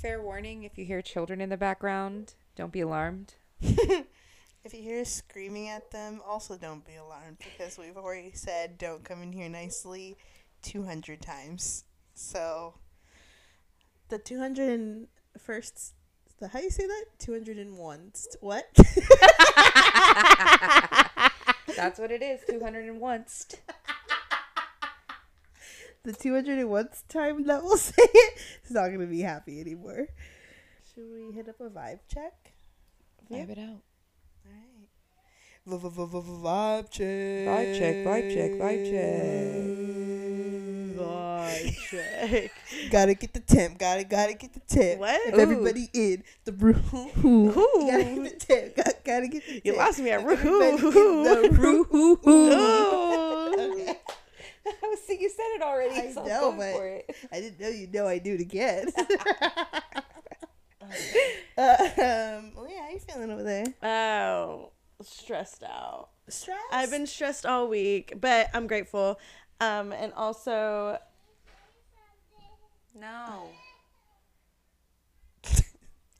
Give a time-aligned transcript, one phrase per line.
[0.00, 3.34] fair warning if you hear children in the background, don't be alarmed.
[4.62, 9.02] If you hear screaming at them, also don't be alarmed because we've already said don't
[9.02, 10.18] come in here nicely
[10.62, 11.84] 200 times.
[12.12, 12.74] So,
[14.10, 15.92] the 201st,
[16.38, 17.04] the, how do you say that?
[17.20, 18.12] 201.
[18.40, 18.68] What?
[21.74, 23.24] That's what it is, 201.
[26.02, 30.06] the 201st time that we'll say it, it's not going to be happy anymore.
[30.94, 32.52] Should we hit up a vibe check?
[33.30, 33.82] Vibe it out.
[34.46, 34.88] Alright.
[35.68, 37.06] Vibe check.
[37.46, 39.54] Vibe check, vibe check, vibe check.
[40.98, 42.50] Vibe check.
[42.90, 43.78] gotta get the temp.
[43.78, 45.00] Gotta gotta get the temp.
[45.00, 45.20] What?
[45.28, 45.40] If Ooh.
[45.40, 47.52] everybody in the room, Who?
[47.90, 48.76] gotta get the temp.
[48.76, 49.64] Got, gotta get the temp.
[49.66, 52.18] You lost me at the room.
[54.90, 54.96] Ooh.
[55.06, 55.94] See, you said it already.
[55.94, 57.14] I so know, but- for it.
[57.32, 58.88] I didn't know you'd know I do it again.
[61.56, 63.64] um, well, yeah, how you feeling over there?
[63.82, 64.70] Oh,
[65.02, 66.08] stressed out.
[66.28, 66.58] Stress.
[66.72, 69.18] I've been stressed all week, but I'm grateful.
[69.60, 70.98] Um, and also,
[72.98, 73.48] No.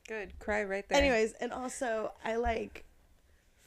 [0.09, 0.39] Good.
[0.39, 0.99] Cry right there.
[0.99, 2.85] anyways, and also, I like,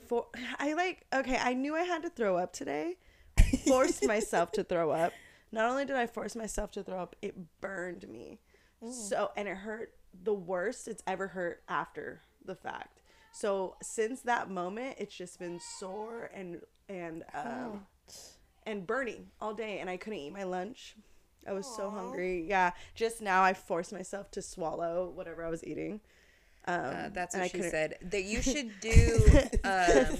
[0.07, 0.27] for
[0.59, 1.05] I like.
[1.13, 2.97] Okay, I knew I had to throw up today.
[3.67, 5.13] Forced myself to throw up.
[5.51, 8.39] Not only did I force myself to throw up, it burned me.
[8.91, 13.01] So, and it hurt the worst it's ever hurt after the fact.
[13.31, 17.85] So since that moment, it's just been sore and and um,
[18.65, 20.95] and burning all day, and I couldn't eat my lunch.
[21.47, 22.45] I was so hungry.
[22.47, 25.99] Yeah, just now I forced myself to swallow whatever I was eating.
[26.65, 27.97] Um, Uh, that's and what I she couldn't- said.
[28.11, 29.19] That you should do.
[29.63, 30.17] Um,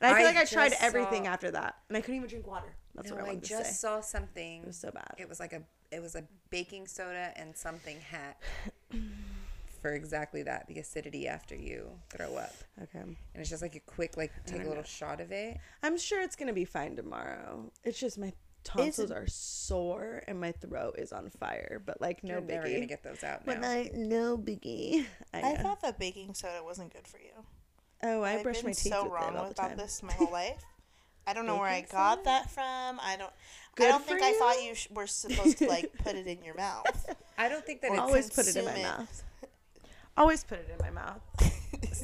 [0.00, 2.16] And I feel I like I tried just everything saw- after that, and I couldn't
[2.16, 2.74] even drink water.
[2.94, 3.72] That's no, what I I wanted to just say.
[3.88, 4.62] saw something.
[4.62, 5.14] It was so bad.
[5.18, 5.62] It was like a.
[5.90, 8.40] It was a baking soda and something hat.
[9.82, 13.80] For exactly that, the acidity after you throw up, Okay, and it's just like a
[13.80, 14.82] quick, like take a little know.
[14.82, 15.58] shot of it.
[15.82, 17.70] I'm sure it's gonna be fine tomorrow.
[17.84, 18.32] It's just my
[18.64, 22.76] tonsils are sore and my throat is on fire, but like no You're never gonna
[22.80, 22.88] biggie.
[22.88, 23.68] get those out But now.
[23.68, 25.04] I no biggie.
[25.34, 27.44] I, I uh, thought that baking soda wasn't good for you.
[28.02, 29.76] Oh, I I've brush been my teeth so with wrong it all the about time.
[29.78, 30.62] this my whole life.
[31.26, 32.24] I don't know where I got soda?
[32.24, 33.00] that from.
[33.00, 33.32] I don't.
[33.76, 34.68] Good I don't for think I thought you?
[34.68, 37.06] you sh- were supposed to like put it in your mouth.
[37.38, 38.02] I don't think that Or it's.
[38.02, 38.82] Always put it in my it.
[38.82, 39.22] mouth.
[40.16, 41.20] Always put it in my mouth.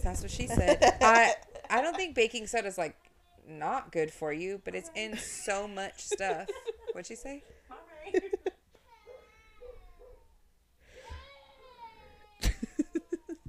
[0.02, 0.82] That's what she said.
[1.00, 1.34] I
[1.68, 2.96] I don't think baking soda is like
[3.48, 6.48] not good for you, but it's in so much stuff.
[6.92, 7.42] What'd she say?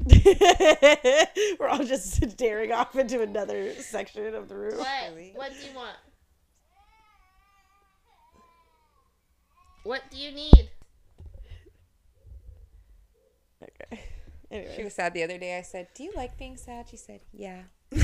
[1.60, 4.78] We're all just staring off into another section of the room.
[4.78, 5.14] What?
[5.36, 5.96] What do you want?
[9.84, 10.70] What do you need?
[13.64, 14.02] Okay.
[14.76, 15.58] She was sad the other day.
[15.58, 17.62] I said, "Do you like being sad?" She said, "Yeah."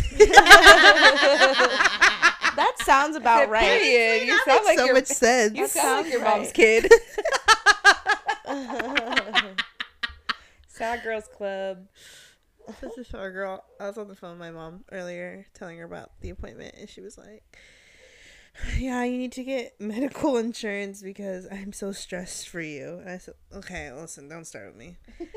[2.57, 3.79] That sounds about right.
[3.79, 4.25] Period.
[4.25, 5.55] You sound like so your much sense.
[5.55, 6.53] you sound like your sounds mom's right.
[6.55, 6.91] kid.
[10.77, 11.87] Sad Girls Club.
[12.81, 13.63] This is our girl.
[13.79, 16.89] I was on the phone with my mom earlier, telling her about the appointment, and
[16.89, 17.43] she was like,
[18.77, 23.17] "Yeah, you need to get medical insurance because I'm so stressed for you." And I
[23.19, 24.97] said, "Okay, listen, don't start with me.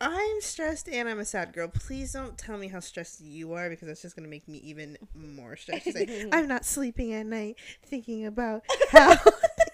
[0.00, 1.66] I'm stressed and I'm a sad girl.
[1.68, 4.98] Please don't tell me how stressed you are because that's just gonna make me even
[5.14, 7.56] more stressed." Like, "I'm not sleeping at night
[7.86, 9.16] thinking about how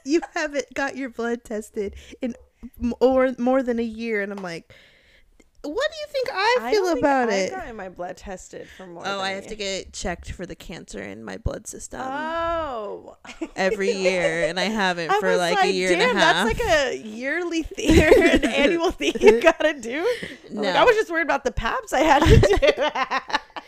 [0.05, 2.37] you haven't got your blood tested in
[2.83, 4.73] m- or more than a year," and I'm like.
[5.65, 7.51] What do you think I I feel don't think about I've it?
[7.51, 9.03] gotten my blood tested for more.
[9.07, 12.01] Oh, than I a have to get checked for the cancer in my blood system
[12.03, 13.17] Oh,
[13.57, 16.47] every year, and I haven't I for was like, a year damn, and a half.
[16.47, 19.99] That's like a yearly thing or an annual thing you gotta do.
[20.51, 20.71] I'm like, No.
[20.71, 22.83] I was just worried about the paps I had to do.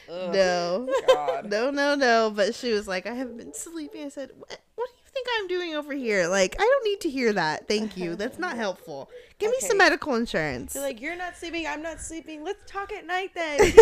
[0.09, 1.47] no, oh, God.
[1.51, 2.31] no, no, no.
[2.35, 4.05] But she was like, I haven't been sleeping.
[4.05, 4.59] I said, what?
[4.75, 6.27] What do you think I'm doing over here?
[6.29, 7.67] Like, I don't need to hear that.
[7.69, 8.17] Thank you.
[8.17, 9.09] That's not helpful.
[9.39, 10.75] Give me some medical insurance.
[10.75, 11.67] You're like, you're not sleeping.
[11.67, 12.45] I'm not sleeping.
[12.45, 13.59] Let's talk at night then.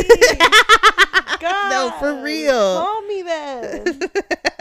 [1.40, 2.52] God, No, for real.
[2.80, 4.00] Call me then.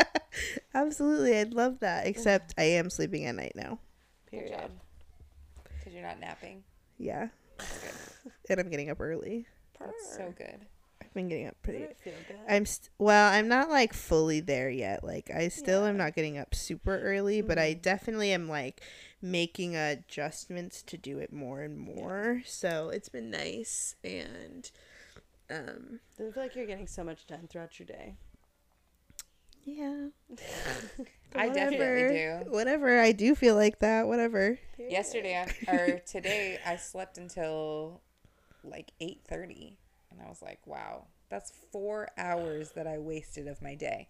[0.74, 2.08] Absolutely, I'd love that.
[2.08, 3.80] Except I am sleeping at night now.
[4.30, 4.72] Period.
[5.80, 6.64] Because you're not napping.
[6.98, 7.28] Yeah,
[7.58, 8.32] That's good.
[8.50, 9.46] and I'm getting up early.
[9.80, 10.66] That's so good.
[11.14, 11.86] I've been getting up pretty.
[12.04, 12.38] Feel good?
[12.50, 15.04] I'm st- well, I'm not like fully there yet.
[15.04, 18.82] Like I still am not getting up super early, but I definitely am like
[19.22, 22.42] making adjustments to do it more and more.
[22.48, 24.72] So it's been nice and
[25.52, 28.16] um Does it feel like you're getting so much done throughout your day?
[29.64, 30.08] Yeah.
[31.36, 32.52] I definitely do.
[32.52, 33.00] Whatever.
[33.00, 34.08] I do feel like that.
[34.08, 34.58] Whatever.
[34.80, 38.02] Yesterday or today, I slept until
[38.64, 39.78] like eight thirty,
[40.14, 44.10] and I was like, "Wow, that's four hours that I wasted of my day."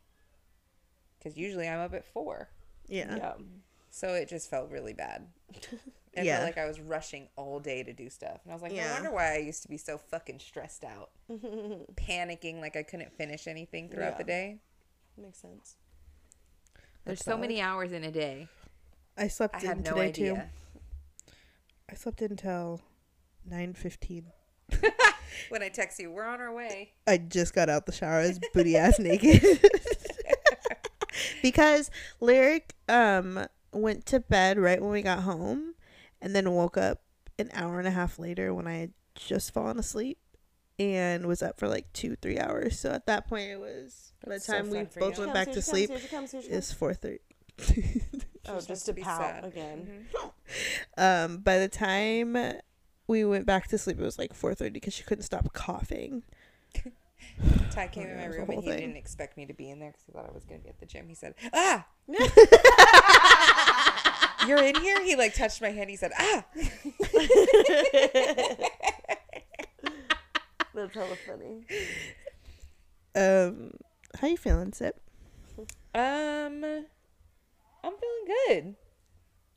[1.18, 2.50] Because usually I'm up at four,
[2.88, 3.16] Yeah.
[3.16, 3.34] Yeah.
[3.90, 5.28] so it just felt really bad.
[6.16, 6.36] It Yeah.
[6.38, 8.88] felt like I was rushing all day to do stuff, and I was like, Yeah.
[8.90, 11.10] "No wonder why I used to be so fucking stressed out,
[11.96, 14.60] panicking like I couldn't finish anything throughout the day."
[15.18, 15.76] Makes sense.
[17.04, 18.48] There's That's so many hours in a day.
[19.18, 20.52] I slept I in have no idea.
[21.26, 21.34] too.
[21.90, 22.82] I slept until
[23.44, 24.32] nine fifteen.
[25.50, 26.92] When I text you, we're on our way.
[27.08, 28.20] I just got out the shower.
[28.20, 29.42] I was booty ass naked.
[31.42, 31.90] because
[32.20, 35.74] Lyric um went to bed right when we got home
[36.22, 37.02] and then woke up
[37.40, 40.18] an hour and a half later when I had just fallen asleep
[40.80, 42.80] and was up for like two, three hours.
[42.80, 45.24] So at that point it was by the That's so time we both you.
[45.24, 47.20] went back to sleep it's four thirty.
[47.60, 47.64] Oh,
[48.60, 49.46] supposed just to to be pout sad.
[49.46, 50.08] again.
[50.98, 52.36] um by the time
[53.22, 56.24] we went back to sleep it was like four thirty because she couldn't stop coughing.
[57.72, 58.80] Ty came in my it was a room and he thing.
[58.80, 60.70] didn't expect me to be in there because he thought I was going to be
[60.70, 61.08] at the gym.
[61.08, 61.86] He said, "Ah,
[64.48, 65.90] you're in here." He like touched my hand.
[65.90, 66.44] He said, "Ah."
[70.76, 71.66] That's hella funny.
[73.16, 73.72] Um
[74.20, 75.00] how you feeling, Sip?
[75.96, 76.64] Um,
[77.84, 78.76] I'm feeling good.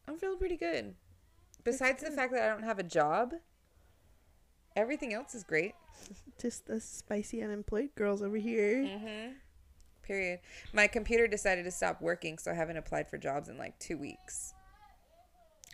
[0.09, 0.95] I'm feeling pretty good.
[1.67, 3.35] Besides the fact that I don't have a job,
[4.77, 5.75] everything else is great.
[6.41, 8.85] Just the spicy unemployed girls over here.
[8.85, 9.33] Mm-hmm.
[10.05, 10.39] Period.
[10.73, 13.99] My computer decided to stop working, so I haven't applied for jobs in like two
[13.99, 14.55] weeks.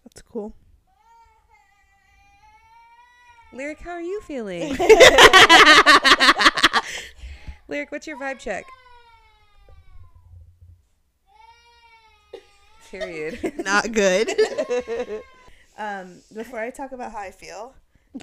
[0.03, 0.55] That's cool.
[3.53, 4.75] Lyric, how are you feeling?
[7.69, 8.65] Lyric, what's your vibe check?
[12.91, 13.63] Period.
[13.63, 15.23] Not good.
[15.79, 17.75] Um, before I talk about how I feel,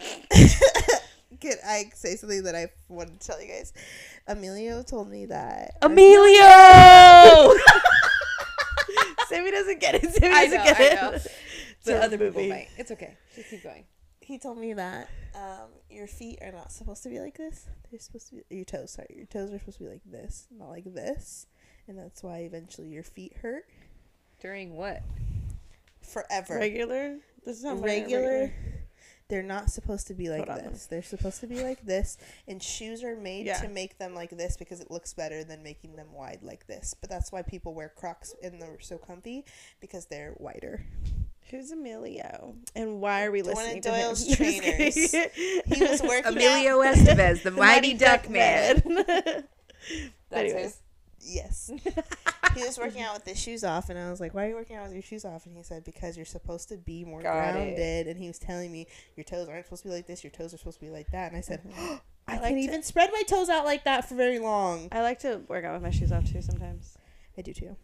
[1.39, 3.73] can I say something that I wanted to tell you guys?
[4.27, 5.75] Emilio told me that.
[5.81, 7.55] Emilio!
[9.27, 10.11] Sammy doesn't get it.
[10.13, 11.27] Sammy doesn't know, get it.
[11.85, 12.49] But other people movie.
[12.49, 12.67] might.
[12.77, 13.15] It's okay.
[13.35, 13.85] Just keep going.
[14.21, 17.67] He told me that um, your feet are not supposed to be like this.
[17.89, 18.91] They're supposed to be your toes.
[18.91, 21.47] Sorry, your toes are supposed to be like this, not like this,
[21.87, 23.65] and that's why eventually your feet hurt
[24.39, 25.01] During what?
[26.09, 26.55] Forever.
[26.57, 27.17] Regular?
[27.45, 28.51] This is not regular.
[29.29, 30.71] They're not supposed to be like Hold on.
[30.73, 30.87] this.
[30.87, 32.17] They're supposed to be like this,
[32.47, 33.59] and shoes are made Yeah.
[33.61, 36.95] to make them like this because it looks better than making them wide like this.
[36.99, 39.45] But that's why people wear Crocs and they're so comfy
[39.79, 40.83] because they're wider.
[41.51, 42.55] Who's Emilio?
[42.75, 44.35] And why are we One of listening to Doyle's him?
[44.35, 44.95] trainers.
[45.11, 46.33] He was working out.
[46.33, 48.81] Emilio Estevez, the mighty duck man.
[48.85, 49.43] That's
[50.29, 50.77] That's his.
[51.21, 51.69] Yes.
[52.55, 54.55] he was working out with his shoes off, and I was like, "Why are you
[54.55, 57.21] working out with your shoes off?" And he said, "Because you're supposed to be more
[57.21, 57.53] Got it.
[57.53, 60.23] grounded." And he was telling me, "Your toes aren't supposed to be like this.
[60.23, 62.55] Your toes are supposed to be like that." And I said, "I, I like can't
[62.55, 65.65] to- even spread my toes out like that for very long." I like to work
[65.65, 66.97] out with my shoes off too sometimes.
[67.37, 67.75] I do too.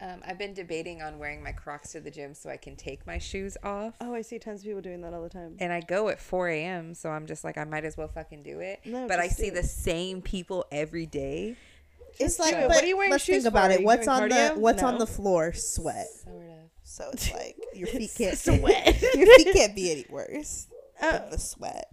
[0.00, 3.06] Um, I've been debating on wearing my Crocs to the gym so I can take
[3.06, 3.94] my shoes off.
[4.00, 5.56] Oh, I see tons of people doing that all the time.
[5.60, 8.42] And I go at 4 a.m., so I'm just like, I might as well fucking
[8.42, 8.80] do it.
[8.84, 11.56] No, but I see do the same people every day.
[12.20, 12.60] It's do like, it.
[12.62, 13.78] but What are you wearing let's shoes think about for?
[13.78, 13.84] It.
[13.84, 14.56] What's doing on the cardio?
[14.56, 15.52] What's on the floor?
[15.52, 16.06] Sweat.
[16.24, 16.42] Sort of.
[16.82, 19.02] So it's like your feet can't Sweat.
[19.14, 20.68] your feet can't be any worse
[21.02, 21.88] Oh, than the sweat.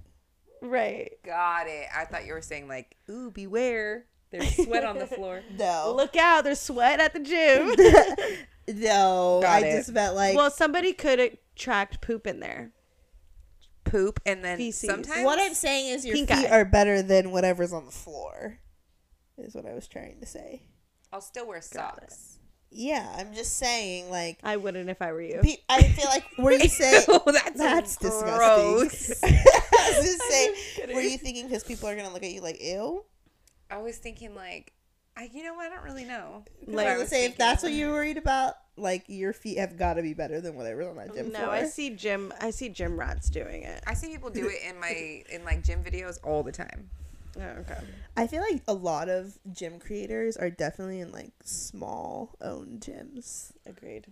[0.62, 1.12] right.
[1.26, 1.88] Got it.
[1.96, 4.06] I thought you were saying, like, ooh, beware.
[4.32, 5.42] There's sweat on the floor.
[5.60, 6.44] No, Look out!
[6.46, 7.76] There's sweat at the gym.
[8.80, 9.40] no.
[9.42, 9.78] Got I it.
[9.78, 12.72] just meant like well, somebody could attract poop in there.
[13.84, 14.90] Poop, and then Feces.
[14.90, 15.26] sometimes.
[15.26, 16.50] What I'm saying is your Pink feet eye.
[16.60, 18.60] are better than whatever's on the floor.
[19.38, 20.64] Is what I was trying to say.
[21.12, 22.38] I'll still wear socks.
[22.74, 25.40] Yeah, I'm just saying like I wouldn't if I were you.
[25.44, 29.08] pe- I feel like were you saying Ew, that's, that's gross.
[29.08, 29.30] disgusting?
[29.74, 30.96] I was just saying, kidding.
[30.96, 33.04] were you thinking because people are gonna look at you like ew?
[33.70, 34.74] I was thinking, like,
[35.16, 36.44] I, you know, I don't really know.
[36.68, 39.58] Like, I I was would say if that's what you're worried about, like your feet
[39.58, 41.52] have got to be better than whatever's on that gym no, floor.
[41.52, 42.34] I see gym.
[42.40, 43.84] I see gym rats doing it.
[43.88, 46.90] I see people do it in my in like gym videos all the time.
[47.38, 47.78] Oh, okay.
[48.18, 53.52] I feel like a lot of gym creators are definitely in like small owned gyms.
[53.66, 54.08] Agreed.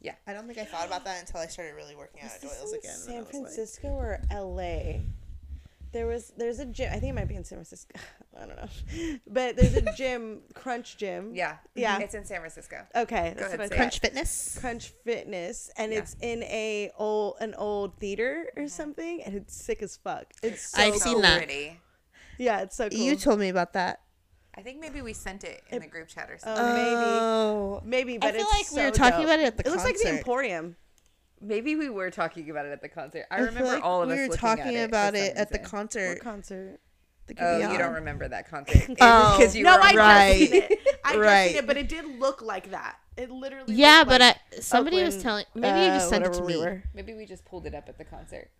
[0.00, 0.14] Yeah.
[0.26, 2.40] I don't think I thought about that until I started really working out at Is
[2.42, 2.96] this Doyle's in again.
[2.96, 5.02] San was like- Francisco or L.A.
[5.92, 6.88] There was there's a gym.
[6.90, 7.98] I think it might be in San Francisco.
[8.40, 11.34] I don't know, but there's a gym, Crunch Gym.
[11.34, 11.98] Yeah, Yeah.
[11.98, 12.78] It's in San Francisco.
[12.96, 13.76] Okay, Go ahead, what I say thought.
[13.76, 14.58] Crunch Fitness.
[14.58, 15.98] Crunch Fitness, and Yeah.
[15.98, 18.68] it's in a old an old theater or mm-hmm.
[18.68, 20.24] something, and it's sick as fuck.
[20.42, 21.00] It's so I've cool.
[21.00, 21.36] seen that.
[21.36, 21.78] Pretty.
[22.38, 22.98] Yeah, it's so cool.
[22.98, 24.00] You told me about that.
[24.54, 26.64] I think maybe we sent it in the group chat or Oh, something.
[26.66, 27.80] Oh.
[27.84, 28.12] maybe.
[28.12, 29.24] Maybe, but feel it's like we were talking dope.
[29.26, 29.78] about it at the concert.
[29.78, 30.18] It looks like the.
[30.18, 30.76] Emporium.
[31.40, 33.24] maybe we were talking about it at the concert.
[33.30, 35.38] I I remember like all of we us were talking at about it, it for
[35.40, 36.08] at the concert.
[36.10, 36.80] What concert?
[37.28, 37.78] the Oh, you Giveon.
[37.78, 38.82] don't remember that concert?
[39.00, 39.36] Oh.
[39.38, 40.38] because you no, were I on- Right.
[40.38, 40.78] just seen it.
[41.04, 41.42] I Right.
[41.44, 42.96] just seen it, but it did look like that.
[43.16, 43.74] It literally.
[43.74, 45.44] Yeah, looked but like I, somebody was telling.
[45.54, 46.60] Maybe you just uh, sent it to whatever we me.
[46.60, 46.82] were.
[46.94, 48.50] Maybe we just pulled it up at the concert.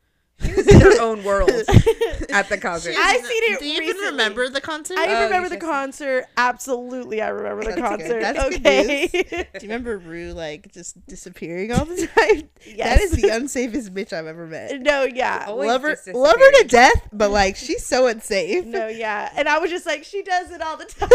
[0.44, 1.50] She was in her own world
[2.30, 2.94] at the concert.
[2.98, 4.98] I seen it Do you even remember the concert?
[4.98, 6.24] I Oh, remember the just- concert.
[6.36, 8.20] Absolutely, I remember the That's good.
[8.20, 8.20] concert.
[8.20, 9.06] That's good okay.
[9.32, 12.48] Do you remember Rue like just disappearing all the time?
[12.66, 13.02] That Yes.
[13.04, 14.80] is the unsafest bitch I've ever met.
[14.80, 15.44] no, yeah.
[15.48, 18.64] Always love her, love her to death, but like she's so unsafe.
[18.64, 19.30] No, yeah.
[19.36, 21.08] And I was just like, she does it all the time.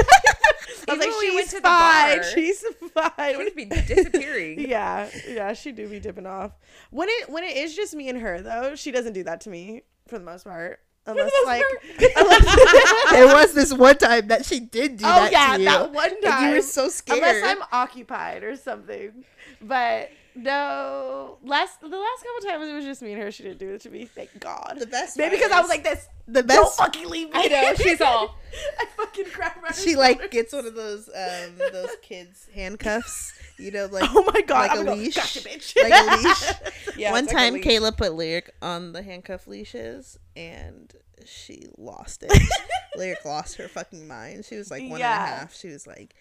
[0.89, 2.17] I was Even like, when we went she's to the fine.
[2.17, 2.23] bar.
[2.23, 3.37] She's She fine.
[3.37, 4.59] would be disappearing.
[4.69, 6.51] yeah, yeah, she do be dipping off.
[6.91, 9.49] When it when it is just me and her though, she doesn't do that to
[9.49, 10.79] me for the most part.
[11.05, 12.11] Unless most like, part.
[12.17, 15.65] unless, there was this one time that she did do oh that yeah, to you.
[15.65, 16.49] that one and time.
[16.49, 17.19] you were so scared.
[17.19, 19.23] Unless I'm occupied or something.
[19.61, 23.31] But no, last the last couple times it was just me and her.
[23.31, 24.05] She didn't do it to me.
[24.05, 24.75] Thank God.
[24.79, 26.07] The best Maybe because I was like this.
[26.27, 27.33] the best." Don't fucking leave me.
[27.35, 28.35] I know, she's all-
[28.79, 29.73] I fucking grab her.
[29.73, 33.33] She like gets one of those um those kids handcuffs.
[33.59, 34.69] You know, like Oh my god!
[34.69, 35.75] like I'm a gonna go, leash, Gotcha, bitch.
[35.81, 36.53] like a leash.
[36.97, 37.65] Yeah, One like time, leash.
[37.65, 40.93] Kayla put Lyric on the handcuff leashes, and
[41.25, 42.31] she lost it.
[42.95, 44.45] Lyric lost her fucking mind.
[44.45, 45.55] She was like one and a half.
[45.55, 46.15] She was like,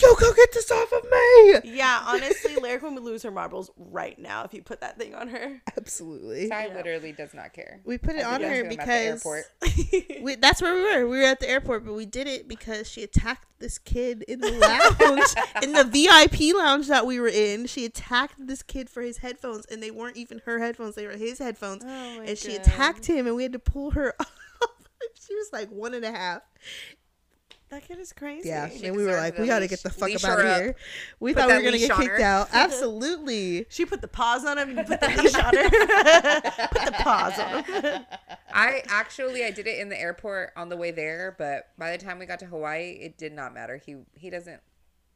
[0.00, 4.18] "Yo, go get this off of me!" Yeah, honestly, Lyric would lose her marbles right
[4.18, 5.60] now if you put that thing on her.
[5.76, 6.48] Absolutely.
[6.48, 6.74] Ty Yeah.
[6.74, 7.80] literally does not care.
[7.84, 9.24] We put it I on her to him at the because
[10.22, 11.08] we, that's where we were.
[11.08, 14.40] We were at the airport, but we did it because she attacked this kid in
[14.40, 15.84] the lounge, in the
[16.40, 17.66] VIP lounge that we were in.
[17.66, 21.16] She attacked this kid for his headphones, and they weren't even her headphones; they were
[21.16, 21.82] his headphones.
[21.84, 24.32] Oh my and she attacked him, and we had to pull her off.
[25.14, 26.42] she was like one and a half.
[27.72, 28.50] That kid is crazy.
[28.50, 30.44] Yeah, She and we were like, we got to get the fuck up out of
[30.44, 30.76] here.
[31.20, 32.20] We thought we were gonna get kicked her.
[32.20, 32.48] out.
[32.52, 33.64] Absolutely.
[33.70, 34.76] She put the paws on him.
[34.76, 36.40] You put the leash on her.
[36.68, 38.04] put the paws on him.
[38.52, 42.04] I actually I did it in the airport on the way there, but by the
[42.04, 43.78] time we got to Hawaii, it did not matter.
[43.78, 44.60] He he doesn't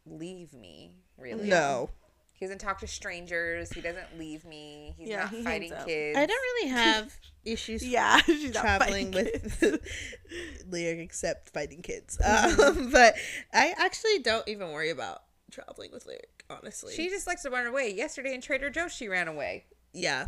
[0.07, 1.51] leave me really.
[1.51, 1.91] No,
[2.39, 3.73] He doesn't talk to strangers.
[3.73, 4.95] He doesn't leave me.
[4.99, 6.19] He's Yeah, not he fighting kids.
[6.19, 7.13] I don't really have
[7.45, 9.79] issues Yeah, she's traveling with kids.
[10.71, 12.19] Lyric except fighting kids.
[12.23, 13.15] Um, but
[13.53, 16.93] I actually don't even worry about traveling with Lyric, honestly.
[16.95, 17.93] She just likes to run away.
[17.95, 19.65] Yesterday in Trader Joe's, she ran away.
[19.93, 20.27] yeah.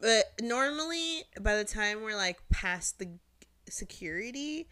[0.00, 3.08] But normally by the time we're like past the
[3.68, 4.68] security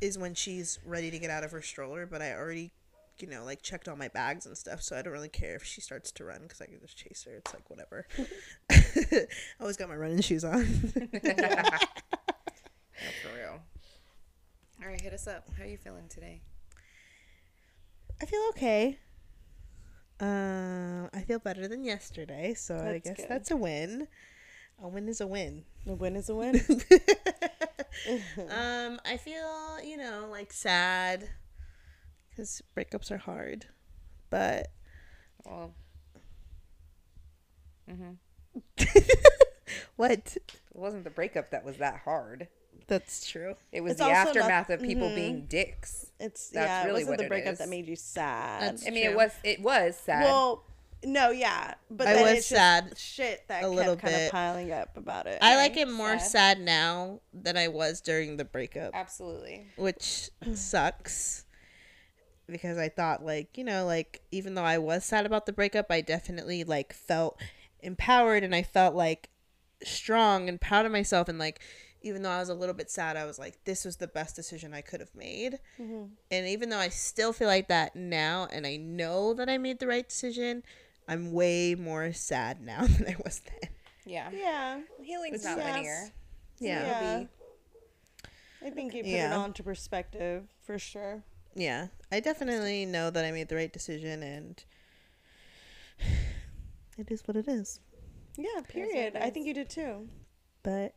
[0.00, 2.70] is when she's ready to get out of her stroller, but I already
[3.22, 5.64] you know, like checked all my bags and stuff, so I don't really care if
[5.64, 7.36] she starts to run because I can just chase her.
[7.36, 8.06] It's like whatever.
[8.70, 9.26] I
[9.60, 10.64] always got my running shoes on.
[11.12, 11.84] That's
[13.22, 13.60] for real.
[14.82, 15.48] All right, hit us up.
[15.56, 16.42] How are you feeling today?
[18.20, 18.98] I feel okay.
[20.20, 23.26] Um, I feel better than yesterday, so I guess good.
[23.28, 24.08] that's a win.
[24.82, 25.64] A win is a win.
[25.86, 26.56] A win is a win.
[28.50, 31.28] um, I feel you know like sad
[32.38, 33.66] because breakups are hard,
[34.30, 34.68] but
[35.44, 35.74] Well,
[39.96, 40.10] what?
[40.36, 42.46] it wasn't the breakup that was that hard.
[42.86, 43.56] That's true.
[43.72, 45.14] It was It's the also not- aftermath of people Mhm.
[45.16, 46.06] being dicks.
[46.20, 47.58] It's That's yeah, really it what wasn't the breakup is.
[47.58, 48.62] that made you sad.
[48.62, 49.12] That's- I mean, True.
[49.12, 50.24] it was it was sad.
[50.24, 50.64] well,
[51.04, 54.14] no, yeah, but I then was it's just sad shit that a kept little kind
[54.14, 54.26] bit.
[54.26, 55.38] of piling up about it.
[55.42, 56.28] I like it more sad.
[56.30, 58.94] sad now than I was during the breakup.
[58.94, 59.66] Absolutely.
[59.76, 61.44] which sucks
[62.50, 65.86] because I thought like, you know, like even though I was sad about the breakup,
[65.90, 67.40] I definitely like felt
[67.80, 69.30] empowered and I felt like
[69.84, 71.60] strong and proud of myself and like
[72.00, 74.36] even though I was a little bit sad, I was like this was the best
[74.36, 75.58] decision I could have made.
[75.80, 76.04] Mm-hmm.
[76.30, 79.78] And even though I still feel like that now and I know that I made
[79.80, 80.62] the right decision,
[81.08, 83.70] I'm way more sad now than I was then.
[84.06, 84.30] Yeah.
[84.32, 85.74] yeah, Healing's It's not yes.
[85.74, 86.10] linear.
[86.60, 86.86] Yeah.
[86.86, 87.24] yeah.
[88.66, 89.32] I think you put Yeah.
[89.32, 91.22] it on to perspective for sure.
[91.58, 94.64] Yeah, I definitely know that I made the right decision, and
[96.96, 97.80] it is what it is.
[98.36, 99.16] Yeah, period.
[99.16, 100.08] I think you did too.
[100.62, 100.94] But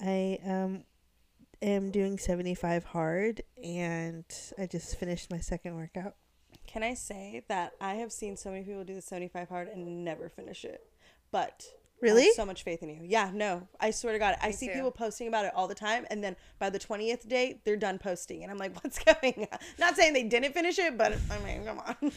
[0.00, 0.84] I um
[1.60, 4.24] am doing seventy five hard, and
[4.56, 6.14] I just finished my second workout.
[6.68, 10.04] Can I say that I have seen so many people do the 75 hard and
[10.04, 10.86] never finish it?
[11.30, 11.64] But
[12.02, 12.30] Really?
[12.32, 13.00] so much faith in you.
[13.04, 13.68] Yeah, no.
[13.80, 14.36] I swear to God.
[14.42, 14.74] I Me see too.
[14.74, 17.98] people posting about it all the time and then by the 20th day, they're done
[17.98, 21.38] posting and I'm like, "What's going on?" Not saying they didn't finish it, but I
[21.44, 21.96] mean, come on.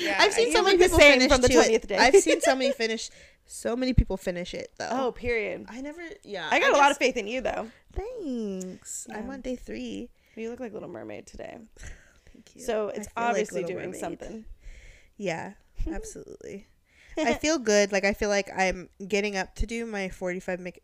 [0.00, 0.16] Yeah.
[0.20, 1.82] I've seen you so many people finish from the to it.
[1.82, 1.96] 20th day.
[1.98, 3.10] I've seen so many finish.
[3.46, 4.88] So many people finish it though.
[4.90, 5.66] oh, period.
[5.68, 6.00] I never.
[6.24, 7.68] Yeah, I got a lot of faith in you though.
[7.92, 9.06] Thanks.
[9.14, 10.08] I'm on day three.
[10.36, 11.58] You look like Little Mermaid today.
[12.32, 12.62] Thank you.
[12.62, 14.00] So it's feel like obviously doing Mermaid.
[14.00, 14.44] something.
[15.18, 15.52] Yeah,
[15.86, 16.66] absolutely.
[17.16, 17.92] I feel good.
[17.92, 20.82] Like I feel like I'm getting up to do my 45 minute.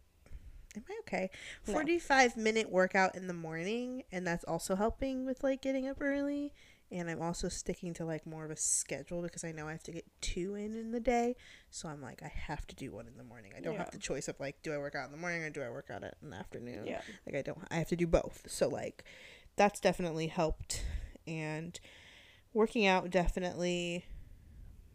[0.77, 1.31] Am I okay?
[1.67, 1.73] No.
[1.75, 6.53] 45 minute workout in the morning, and that's also helping with like getting up early.
[6.91, 9.83] And I'm also sticking to like more of a schedule because I know I have
[9.83, 11.37] to get two in in the day.
[11.71, 13.53] So I'm like, I have to do one in the morning.
[13.55, 13.81] I don't Yeah.
[13.81, 15.69] have the choice of like, do I work out in the morning or do I
[15.69, 16.87] work out in the afternoon?
[16.87, 17.03] Yeah.
[17.27, 17.59] Like I don't.
[17.71, 18.45] I have to do both.
[18.49, 19.05] So like,
[19.57, 20.85] that's definitely helped,
[21.27, 21.79] and
[22.55, 24.07] working out definitely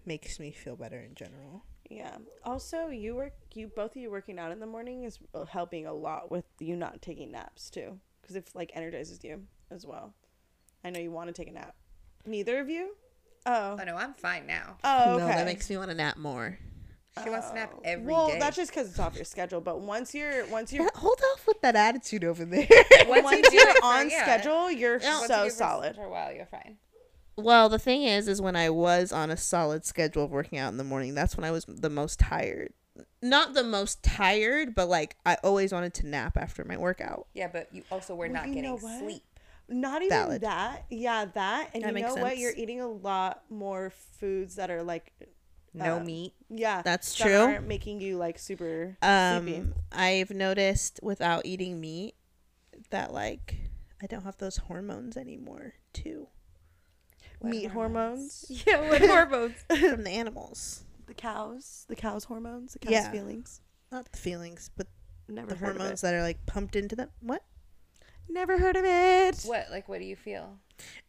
[0.05, 1.63] makes me feel better in general.
[1.89, 2.17] Yeah.
[2.43, 3.33] Also, you work.
[3.53, 6.45] You both of you working out in the morning is uh, helping a lot with
[6.59, 10.13] you not taking naps too, because it like energizes you as well.
[10.83, 11.75] I know you want to take a nap.
[12.25, 12.95] Neither of you.
[13.45, 13.77] Oh.
[13.79, 14.77] Oh no, I'm fine now.
[14.83, 15.21] Oh, okay.
[15.21, 16.57] No, that makes me want to nap more.
[17.23, 17.81] She wants to nap Oh.
[17.83, 18.11] every day.
[18.11, 19.61] well, that's just because it's off your schedule.
[19.61, 22.65] But once you're once you're Hold off with that attitude over there.
[23.07, 24.23] Once once you do you're it for- on yeah.
[24.23, 25.95] schedule, you're Once so do it for- solid.
[25.95, 26.77] For a while, you're fine.
[27.35, 30.71] Well, the thing is, is when I was on a solid schedule of working out
[30.71, 32.73] in the morning, that's when I was the most tired.
[33.21, 37.27] Not the most tired, but like I always wanted to nap after my workout.
[37.33, 39.23] Yeah, but you also were Well, not getting sleep.
[39.69, 40.41] Not even Valid.
[40.41, 40.85] that.
[40.89, 41.69] Yeah, that.
[41.73, 42.37] And That you makes know what?
[42.37, 45.11] You're eating a lot more foods that are like,
[45.73, 46.33] No Uh, meat.
[46.49, 47.39] yeah, That's that true.
[47.39, 49.57] aren't making you like super sleepy.
[49.57, 52.13] Um, I've noticed without eating meat
[52.91, 53.55] that like
[54.01, 56.27] I don't have those hormones anymore too
[57.43, 59.55] What Meat hormones, Yeah, what hormones?
[59.67, 60.83] from the animals.
[61.07, 63.11] the cows, the cows' hormones, the cows' Yeah.
[63.11, 63.59] feelings.
[63.91, 64.87] Not the feelings, but
[65.27, 67.09] Never the hormones that are like pumped into them.
[67.19, 67.43] What?
[68.29, 69.41] Never heard of it.
[69.43, 69.67] What?
[69.71, 70.57] Like, what do you feel?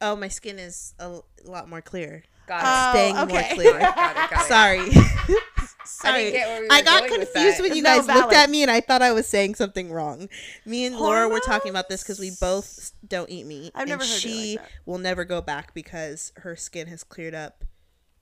[0.00, 2.25] Oh, my skin is a l- lot more clear.
[2.49, 3.55] Got Oh, Staying more okay.
[3.55, 3.79] clear.
[3.79, 4.31] Got it.
[4.31, 4.49] Got it.
[4.49, 5.37] Sorry.
[5.85, 6.25] I Sorry.
[6.25, 8.62] didn't get where we I got going confused when you No, guys looked at me
[8.62, 10.29] and I thought I was saying something wrong.
[10.64, 13.73] Me and Laura were talking about this because we both don't eat meat.
[13.75, 14.69] I've never and heard it like she that.
[14.87, 17.64] will never go back because her skin has cleared up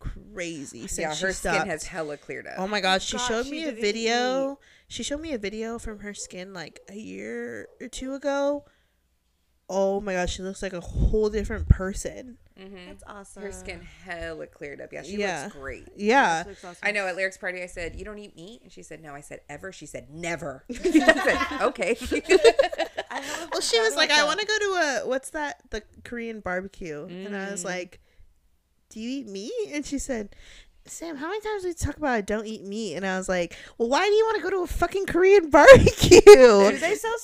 [0.00, 1.58] crazy since Yeah, her stopped.
[1.58, 2.54] skin has hella cleared up.
[2.58, 4.58] Oh my god, she God, showed she me a didn't eat video.
[4.88, 8.64] She showed me a video from her skin like a year or two ago.
[9.74, 12.36] Oh my gosh, she looks like a whole different person.
[12.58, 13.42] hmm That's awesome.
[13.42, 14.92] Her skin hella cleared up.
[14.92, 15.44] Yeah, she Yeah.
[15.44, 15.88] looks great.
[15.96, 16.44] Yeah.
[16.46, 16.78] Looks awesome.
[16.82, 18.60] I know at Lyric's party, I said, You don't eat meat?
[18.62, 19.14] And she said, No.
[19.14, 19.72] I said, Ever?
[19.72, 20.64] She said, Never.
[20.70, 21.16] she said,
[21.62, 21.96] Okay.
[23.52, 24.64] Well, she was like, I want to go to
[25.04, 25.60] a what's that?
[25.70, 27.66] The Korean barbecue, and I was Mm.
[27.66, 28.00] like,
[28.90, 29.70] Do you eat meat?
[29.72, 30.34] And she said.
[30.84, 32.96] Sam, how many times do we talk about I don't eat meat?
[32.96, 35.48] And I was like, well, why do you want to go to a fucking Korean
[35.48, 36.20] barbecue?
[36.20, 37.14] Do they sell?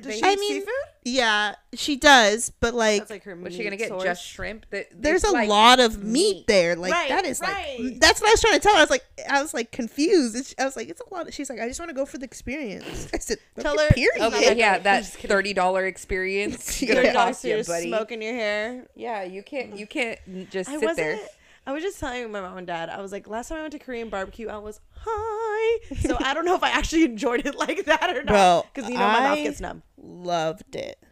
[0.00, 0.74] S- Does They- she I eat mean, seafood?
[1.04, 3.34] yeah, she does, but like, That's like her.
[3.36, 4.02] Was she meat going to get source.
[4.04, 4.66] just shrimp?
[4.70, 6.46] That there's a like lot of meat, meat.
[6.46, 6.76] there.
[6.76, 7.78] Like Right, that is right.
[7.80, 8.78] like that's what I was trying to tell her.
[8.78, 10.36] I was like, I was like confused.
[10.36, 11.28] It's, I was like, it's a lot.
[11.28, 13.08] Of, she's like, I just want to go for the experience.
[13.14, 14.22] I said, Tell okay, her- period.
[14.34, 16.88] Okay, yeah, I'm that thirty dollar experience Yeah.
[16.88, 17.88] gonna Thirty cost dollars you, for buddy.
[17.88, 18.86] smoking your hair.
[18.94, 19.76] Yeah, you can't.
[19.76, 20.18] You can't
[20.50, 20.96] just I sit wasn't.
[20.96, 21.18] there.
[21.66, 22.88] I was just telling my mom and dad.
[22.88, 25.94] I was like, last time I went to Korean barbecue, I was high.
[26.00, 28.66] So I don't know if I actually enjoyed it like that or not.
[28.74, 29.82] Because you know my mouth gets numb.
[30.10, 31.02] Loved it.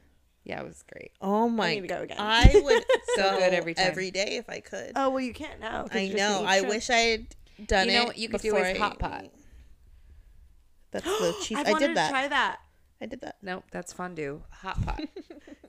[0.44, 1.12] Yeah, it was great.
[1.20, 1.74] Oh my!
[1.74, 2.16] need to go again.
[2.18, 2.84] I would
[3.16, 3.87] So go good every time.
[3.87, 4.92] every day if I could.
[4.96, 5.87] Oh well, you can't now.
[5.92, 6.44] I know.
[6.44, 6.68] I shrimp.
[6.70, 7.26] wish I had
[7.66, 8.06] done You know it.
[8.08, 9.26] what you could do before is I- hot pot.
[10.90, 11.58] That's the cheese.
[11.58, 12.06] I, I, did that.
[12.06, 12.61] to try that.
[13.00, 13.37] I did that.
[13.42, 14.42] No, that's fondue.
[14.50, 15.00] Hot pot.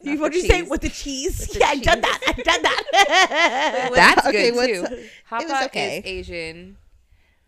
[0.01, 1.39] You, what the did you say with the cheese?
[1.39, 2.21] With the yeah, I've done that.
[2.25, 3.89] I've done that.
[3.93, 5.07] That's Okay, good too.
[5.25, 5.97] Hot pot okay.
[5.97, 6.77] is Asian.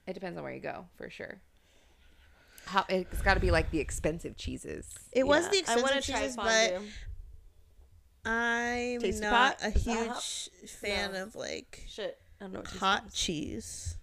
[0.06, 1.40] It depends on where you go, for sure.
[2.72, 4.88] Hot, it's got to be like the expensive cheeses.
[5.12, 6.88] It was Yeah, the I expensive wanna try cheeses, but fondue.
[8.26, 9.64] I'm Tasty not pot?
[9.64, 11.24] a Is huge fan No.
[11.24, 12.60] of like Shit, I don't know.
[12.60, 13.98] What hot cheese.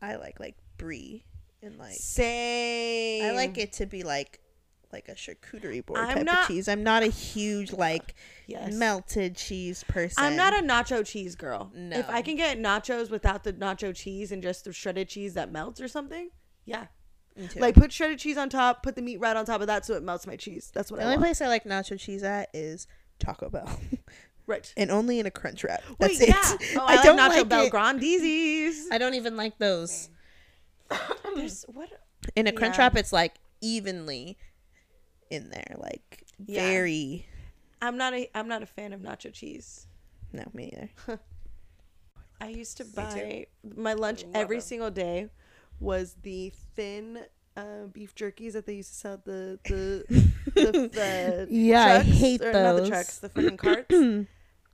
[0.00, 1.24] I like like brie
[1.62, 3.24] and like Same.
[3.24, 4.40] I like it to be like
[4.92, 6.68] like a charcuterie board I'm type not- of cheese.
[6.68, 8.14] I'm not a huge like
[8.46, 8.74] Yes.
[8.74, 10.22] melted cheese person.
[10.22, 11.70] I'm not a nacho cheese girl.
[11.74, 11.98] No.
[11.98, 15.50] If I can get nachos without the nacho cheese and just the shredded cheese that
[15.52, 16.30] melts or something,
[16.64, 16.86] yeah.
[17.56, 19.94] Like put shredded cheese on top, put the meat right on top of that so
[19.94, 20.70] it melts my cheese.
[20.74, 21.26] That's what the I only want.
[21.26, 22.86] place I like nacho cheese at is
[23.18, 23.68] Taco Bell,
[24.46, 24.72] right.
[24.76, 25.82] and only in a crunch wrap.
[25.98, 26.34] That's Wait, it.
[26.34, 26.56] yeah.
[26.80, 27.72] Oh, I, like nacho like bell it.
[28.90, 30.10] I don't even like those.
[31.34, 31.88] There's what?
[32.36, 32.82] In a crunch Yeah.
[32.84, 34.38] wrap, it's like evenly
[35.30, 36.60] in there, like Yeah.
[36.68, 37.26] very.
[37.80, 39.86] I'm not a I'm not a fan of nacho cheese.
[40.32, 40.72] No, me
[41.06, 41.20] neither.
[42.40, 44.62] I used to buy my lunch every them.
[44.62, 45.28] single day
[45.82, 47.20] was the thin
[47.56, 50.04] uh, beef jerkies that they used to sell at the the
[50.54, 53.94] the, the Yeah, I hate or Not the trucks, the fucking carts.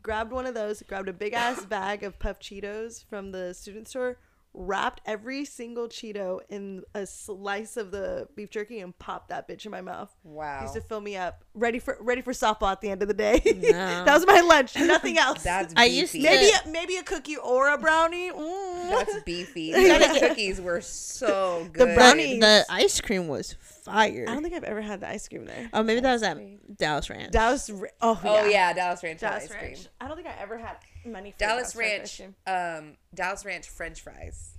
[0.02, 3.88] grabbed one of those, grabbed a big ass bag of puff Cheetos from the student
[3.88, 4.18] store,
[4.60, 9.64] wrapped every single Cheeto in a slice of the beef jerky and popped that bitch
[9.64, 10.12] in my mouth.
[10.24, 10.62] Wow.
[10.62, 13.14] Used to fill me up, ready for ready for softball at the end of the
[13.14, 13.40] day.
[13.44, 13.70] No.
[14.04, 15.44] that was my lunch, nothing else.
[15.44, 15.98] That's I beefy.
[16.00, 18.32] used to- maybe a, maybe a cookie or a brownie.
[18.32, 18.90] Mm.
[18.90, 19.72] That's beefy.
[19.72, 21.80] Those cookies were so good.
[21.80, 21.94] The good.
[21.96, 24.26] brownie- The ice cream was fire.
[24.28, 25.70] I don't think I've ever had the ice cream there.
[25.72, 27.30] Oh, maybe that was at Dallas Ranch.
[27.32, 28.50] Dallas, Ra- oh, Oh yeah.
[28.50, 29.60] yeah, Dallas Ranch Dallas ice Ranch.
[29.62, 29.76] cream.
[30.00, 30.76] I don't think I ever had
[31.12, 34.50] money for Dallas Ranch, um, Dallas Ranch French fries.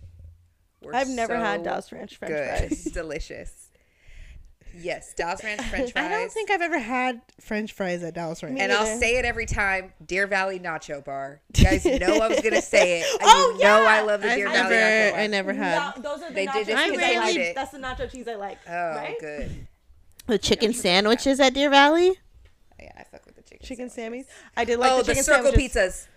[0.82, 2.70] were I've never had Dallas Ranch French good.
[2.70, 2.84] fries.
[2.94, 3.70] Delicious.
[4.78, 6.06] Yes, Dallas Ranch French fries.
[6.06, 8.56] I don't think I've ever had French fries at Dallas Ranch.
[8.56, 9.94] Me and I'll say it every time.
[10.06, 11.42] Deer Valley Nacho Bar.
[11.58, 13.06] You guys know I was gonna say it.
[13.22, 13.86] Oh, you know!
[13.86, 15.20] I love the I've Deer never, Valley Nacho Bar.
[15.20, 17.56] I never had No, those are the They nacho did cheese I because I like.
[17.56, 18.58] That's the nacho cheese I like.
[18.68, 19.16] Oh, right?
[19.20, 19.68] good.
[20.28, 22.14] the chicken sandwiches at Deer Valley.
[22.80, 23.66] Yeah, I fuck with the chicken.
[23.66, 24.28] Chicken sandwiches.
[24.28, 24.54] Sammy's.
[24.56, 25.76] I did like oh, the the, chicken circle sandwiches.
[25.76, 26.08] pizzas.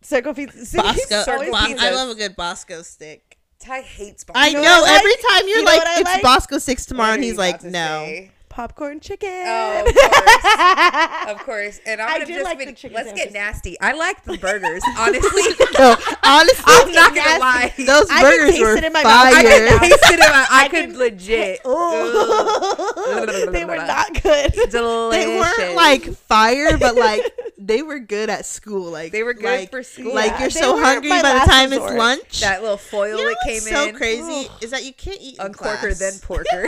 [0.00, 0.64] Circle pizza.
[0.64, 0.78] See?
[0.78, 1.22] Bosco.
[1.22, 3.38] Circle I love a good Bosco stick.
[3.58, 4.24] Ty hates.
[4.24, 4.40] Bosco.
[4.40, 4.84] I know know.
[4.86, 5.20] every like?
[5.28, 6.22] time you're You know like, it's like?
[6.22, 7.70] Bosco six tomorrow, and he's like, no.
[7.70, 8.30] say?
[8.58, 9.30] Popcorn chicken.
[9.46, 11.28] Oh, of course.
[11.30, 11.80] of course.
[11.86, 13.78] And I'm I gonna just like be- the let's get nasty.
[13.80, 15.42] I like the burgers, honestly.
[15.78, 15.94] No,
[16.24, 17.72] honestly, I'm not gonna lie.
[17.78, 19.26] those I burgers taste were it in my mouth.
[19.32, 20.46] I could taste it in my.
[20.50, 21.60] I, I could legit.
[21.64, 23.52] Ooh.
[23.52, 24.52] they were not good.
[24.72, 25.24] Delicious.
[25.24, 27.22] they weren't like fire, but like
[27.58, 28.90] they were good at school.
[28.90, 30.12] Like They were good like, for school.
[30.16, 31.90] Like Yeah, you're they so hungry by the time resort.
[31.92, 32.40] it's lunch.
[32.40, 33.94] that little foil you know that came what's so in.
[33.94, 36.66] crazy is that you can't eat in Uncorker then porker.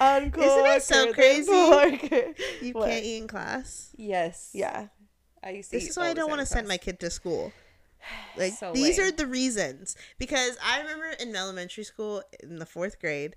[0.00, 1.52] Uncorker, Isn't it so crazy?
[2.66, 2.88] You What?
[2.88, 3.90] can't eat in class.
[3.96, 4.50] yes.
[4.54, 4.88] Yeah.
[5.42, 5.76] I used to.
[5.78, 7.52] This is why I don't want to send my kid to school.
[8.36, 9.08] Like So these lame.
[9.08, 13.36] are the reasons because I remember in elementary school in the fourth grade,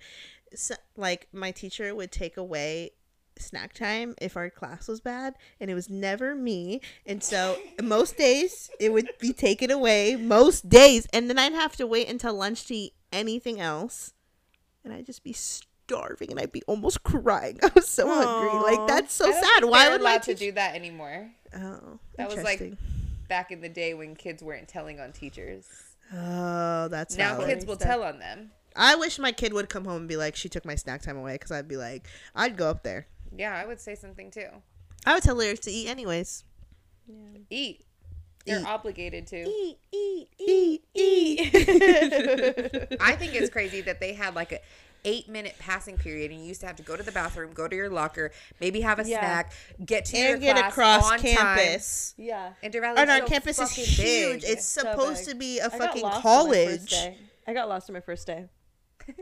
[0.55, 2.91] so, like my teacher would take away
[3.37, 6.79] snack time if our class was bad, and it was never me.
[7.05, 10.15] And so most days it would be taken away.
[10.15, 14.13] Most days, and then I'd have to wait until lunch to eat anything else,
[14.83, 17.59] and I'd just be starving, and I'd be almost crying.
[17.63, 18.59] I was so hungry.
[18.77, 19.65] Like that's so sad.
[19.65, 21.31] Why would allowed to do that anymore?
[21.55, 22.73] Oh, That was like
[23.27, 25.67] back in the day when kids weren't telling on teachers.
[26.13, 27.47] Oh, that's Now valid.
[27.49, 28.51] kids will tell on them.
[28.75, 31.15] I wish my kid would come home and be like, she took my snack time
[31.17, 33.07] away, because I'd be like, I'd go up there.
[33.35, 34.47] Yeah, I would say something too.
[35.05, 36.43] I would tell her to eat anyways.
[37.49, 37.85] Eat.
[38.45, 38.65] They're Eat.
[38.67, 39.43] obligated to.
[39.47, 41.39] Eat, eat, eat, eat.
[43.01, 44.59] I think it's crazy that they had like a
[45.05, 47.67] eight minute passing period and you used to have to go to the bathroom, go
[47.67, 49.19] to your locker, maybe have a Yeah.
[49.19, 49.51] snack,
[49.85, 52.13] get to your get class across on campus.
[52.17, 52.53] yeah.
[52.61, 54.41] And Deer Valley And our so campus is huge.
[54.41, 54.49] big.
[54.51, 55.33] It's So supposed big.
[55.33, 57.17] to be a I fucking lost on my first college.
[57.47, 58.45] I got lost on my first day.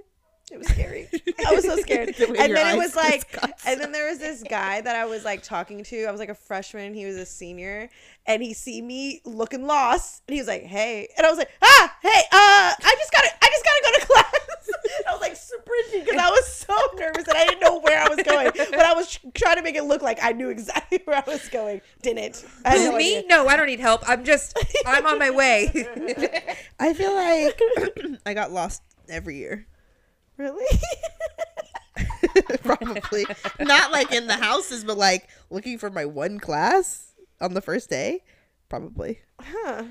[0.51, 1.07] It was scary.
[1.47, 2.13] I was so scared.
[2.17, 3.23] The and then it was like,
[3.65, 6.03] and then there was this guy that I was like talking to.
[6.03, 6.93] I was like a freshman.
[6.93, 7.89] He was a senior,
[8.25, 11.49] and he see me looking lost, and he was like, "Hey," and I was like,
[11.61, 15.21] "Ah, hey, uh, I just gotta, I just gotta go to class." And I was
[15.21, 18.51] like sprinting because I was so nervous and I didn't know where I was going,
[18.55, 21.47] but I was trying to make it look like I knew exactly where I was
[21.49, 21.81] going.
[22.01, 22.45] Didn't.
[22.65, 23.17] I Who, no me?
[23.17, 23.29] idea.
[23.29, 24.07] No, I don't need help.
[24.07, 25.71] I'm just, I'm on my way.
[26.79, 27.59] I feel like
[28.25, 29.67] I got lost every year.
[30.37, 30.65] Really?
[32.63, 33.25] Probably.
[33.59, 37.10] Not like in the houses, but like looking for my one class
[37.41, 38.23] on the first day.
[38.69, 39.19] Probably.
[39.41, 39.83] huh.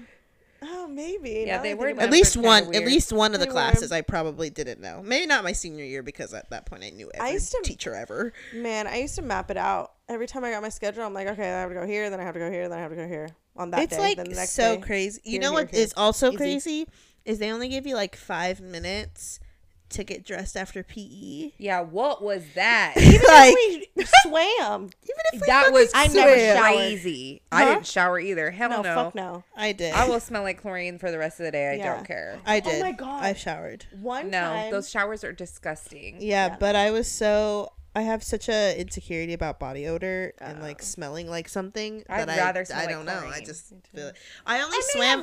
[0.62, 1.44] Oh, maybe.
[1.46, 2.74] Yeah, Now they that I were think the At least one.
[2.74, 3.52] At least one of the They were.
[3.54, 5.00] classes I probably didn't know.
[5.02, 7.94] Maybe not my senior year because at that point I knew every used to- teacher
[7.94, 8.32] ever.
[8.54, 9.92] Man, I used to map it out.
[10.08, 12.20] Every time I got my schedule, I'm like, okay, I have to go here, then
[12.20, 14.02] I have to go here, then I have to go here on that it's day.
[14.02, 14.82] like then the next so day.
[14.82, 15.20] crazy.
[15.24, 15.80] You here, know here, what here.
[15.82, 16.36] is also Easy.
[16.36, 16.86] crazy
[17.24, 19.40] is they only give you like five minutes
[19.90, 21.52] to get dressed after PE.
[21.58, 22.94] Yeah, what was that?
[22.96, 23.54] Even like
[23.94, 24.84] we swam.
[24.84, 26.60] Even if we that was I never showered.
[26.62, 27.42] crazy.
[27.52, 28.50] I didn't shower either.
[28.50, 28.94] Hell No, no.
[28.94, 29.44] fuck no.
[29.56, 29.92] I did.
[29.94, 31.70] I will smell like chlorine for the rest of the day.
[31.70, 31.94] I Yeah.
[31.94, 32.38] don't care.
[32.46, 32.82] I oh did.
[32.82, 33.22] Oh my God.
[33.24, 33.84] I showered.
[34.00, 36.16] One No, time, those showers are disgusting.
[36.20, 36.56] Yeah, Yeah.
[36.58, 40.62] but I was so I have such a insecurity about body odor and Oh.
[40.62, 43.28] like smelling like something I'd that rather I smell I don't know.
[43.32, 44.16] I just feel it.
[44.46, 45.20] I only I swam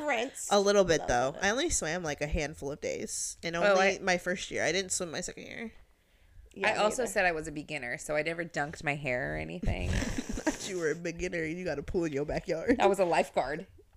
[0.50, 1.32] a little bit little though.
[1.32, 1.44] bit.
[1.44, 4.64] I only swam like a handful of days, and Oh, only I- my first year.
[4.64, 5.72] I didn't swim my second year.
[6.54, 7.12] Yeah, I also either.
[7.12, 9.88] said I was a beginner, so I never dunked my hair or anything.
[9.90, 11.42] Thought you were a beginner.
[11.44, 12.76] and You got a pool in your backyard.
[12.80, 13.66] I was a lifeguard.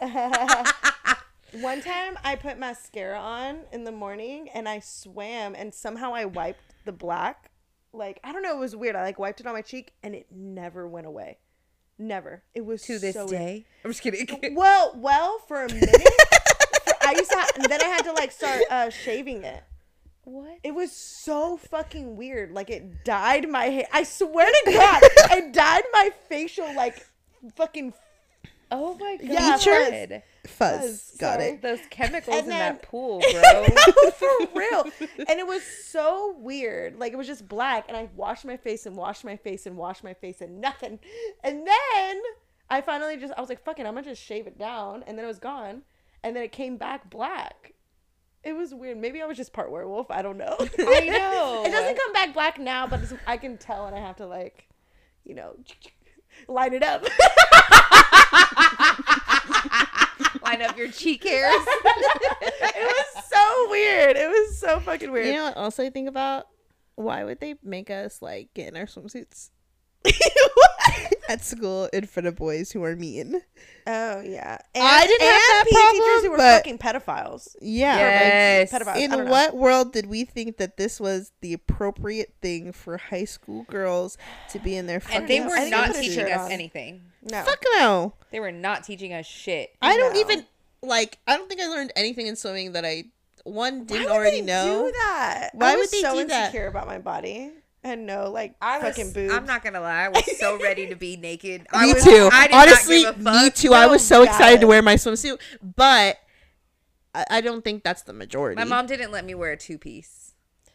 [0.00, 6.24] One time I put mascara on in the morning and I swam and somehow I
[6.24, 7.50] wiped the black.
[7.92, 8.96] Like I don't know, it was weird.
[8.96, 11.38] I like wiped it on my cheek and it never went away.
[11.98, 12.42] Never.
[12.54, 13.64] It was to this so day.
[13.84, 14.54] I'm just kidding.
[14.54, 15.90] Well, well, for a minute,
[17.02, 19.62] I used to, ha- and then I had to like start uh, shaving it.
[20.24, 20.58] what?
[20.64, 22.50] It was so fucking weird.
[22.52, 23.86] Like it dyed my hair.
[23.92, 25.00] I swear to God,
[25.32, 27.06] it dyed my facial like
[27.56, 27.92] fucking
[28.70, 29.28] Oh my god.
[29.28, 29.56] Yeah?
[30.46, 30.80] Fuzz.
[30.80, 31.50] Fuzz, Got sorry.
[31.52, 31.62] it.
[31.62, 33.64] Those chemicals And in then- that pool, bro.
[34.12, 34.84] for real.
[35.28, 36.98] And it was so weird.
[36.98, 39.76] Like it was just black, and I washed my face and washed my face and
[39.76, 40.98] washed my face and nothing.
[41.44, 42.20] And then
[42.68, 45.16] I finally just I was like, "Fuck it, I'm gonna just shave it down," and
[45.16, 45.82] then it was gone,
[46.24, 47.74] and then it came back black.
[48.42, 48.98] It was weird.
[48.98, 50.10] Maybe I was just part werewolf.
[50.10, 50.56] I don't know.
[50.58, 51.62] I know.
[51.64, 54.26] it doesn't come back black now, but it's, I can tell, and I have to
[54.26, 54.66] like,
[55.24, 55.54] you know,
[56.48, 57.04] line it up.
[60.44, 61.54] Line up your cheek hairs.
[61.66, 64.16] it was so weird.
[64.16, 65.26] It was so fucking weird.
[65.26, 66.48] You know what else I think about?
[66.96, 69.50] Why would they make us like get in our swimsuits
[71.28, 73.40] at school in front of boys who are mean?
[73.86, 77.56] Oh yeah, I didn't have that PE teachers who were but- fucking pedophiles.
[77.60, 77.96] Yeah.
[77.96, 78.72] Yes.
[78.72, 79.30] Like, I in don't know.
[79.30, 84.16] what world did we think that this was the appropriate thing for high school girls
[84.50, 86.40] to be in their fucking And they were think not I put a teaching us
[86.40, 86.52] on.
[86.52, 87.02] anything.
[87.22, 88.14] No, Fuck no.
[88.30, 89.74] They were not teaching us shit.
[89.82, 90.20] I don't No.
[90.20, 90.46] even
[90.82, 91.18] like.
[91.26, 93.04] I don't think I learned anything in swimming that I
[93.44, 94.84] one didn't would already they know.
[94.86, 95.50] Do that?
[95.54, 96.46] Why I would was they so do that?
[96.46, 97.50] insecure about my body.
[97.84, 99.34] I had no like I was, fucking boobs.
[99.34, 100.04] I'm not gonna lie.
[100.04, 101.66] I was so ready to be naked.
[101.72, 102.28] I Me was, too.
[102.32, 103.54] I did Honestly, not give a me fuck.
[103.54, 103.74] too.
[103.74, 106.18] I was so No, excited to wear my swimsuit, but
[107.14, 108.56] I, I don't think that's the majority.
[108.56, 110.34] My mom didn't let me wear a two piece.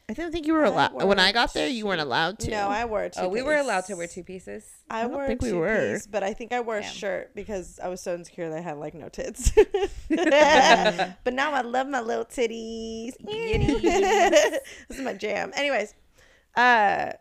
[0.10, 0.94] I don't think you were allowed.
[0.94, 2.52] When I got there, you weren't allowed to.
[2.52, 3.20] No, I wore a two.
[3.22, 4.64] Oh, we were allowed to wear two pieces.
[4.90, 5.94] I, don't wore a think we two were.
[5.96, 8.62] piece, but I think I wore a shirt because I was so insecure that I
[8.62, 9.52] had like no tits.
[10.10, 13.18] but now I love my little titties.
[13.22, 13.82] Yitties.
[13.82, 15.52] this is my jam.
[15.58, 15.94] Anyways,
[16.58, 17.14] uh,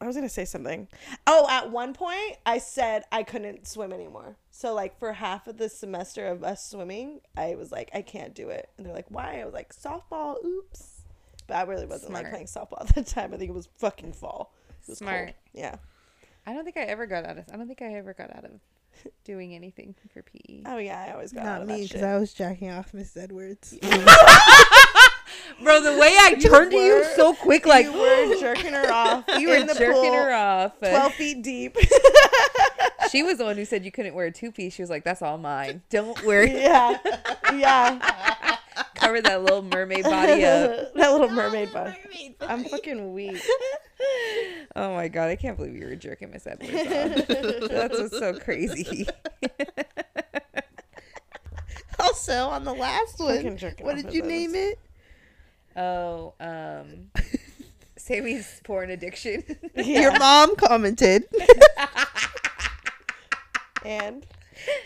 [0.00, 0.88] I was gonna say something.
[1.26, 4.36] Oh, at one point I said I couldn't swim anymore.
[4.50, 8.34] So like for half of the semester of us swimming, I was like, I can't
[8.34, 8.68] do it.
[8.76, 9.40] And they're like, why?
[9.40, 10.44] I was like, softball.
[10.44, 11.02] Oops.
[11.46, 13.32] But I really wasn't like playing softball at the time.
[13.32, 14.52] I think it was fucking fall.
[14.82, 15.26] It was Smart.
[15.26, 15.34] Cold.
[15.52, 15.76] Yeah.
[16.46, 17.44] I don't think I ever got out of.
[17.52, 18.60] I don't think I ever got out of
[19.24, 20.62] doing anything for PE.
[20.66, 22.02] Oh yeah, I always got out Not me because.
[22.02, 23.76] I was jacking off Miss Edwards.
[25.62, 29.24] Bro, the way I turned to you so quick, like you were jerking her off.
[29.38, 30.78] you were in the jerking pool, her off.
[30.78, 31.76] twelve feet deep.
[33.10, 34.74] She was the one who said you couldn't wear a two piece.
[34.74, 35.82] She was like, "That's all mine.
[35.88, 36.50] Don't wear it.
[36.50, 36.98] yeah,
[37.52, 38.56] yeah.
[38.96, 41.94] Cover that little mermaid body up." that little mermaid body.
[42.40, 43.40] I'm fucking weak.
[44.74, 47.68] Oh my god, I can't believe you were jerking Miss Edwards off.
[47.68, 49.06] That's what's so crazy.
[52.00, 53.44] also, on the last one,
[53.82, 54.80] what did you name it?
[55.76, 57.10] Oh, um,
[57.96, 59.42] Sammy's porn addiction.
[59.76, 61.24] Your mom commented.
[63.84, 64.24] And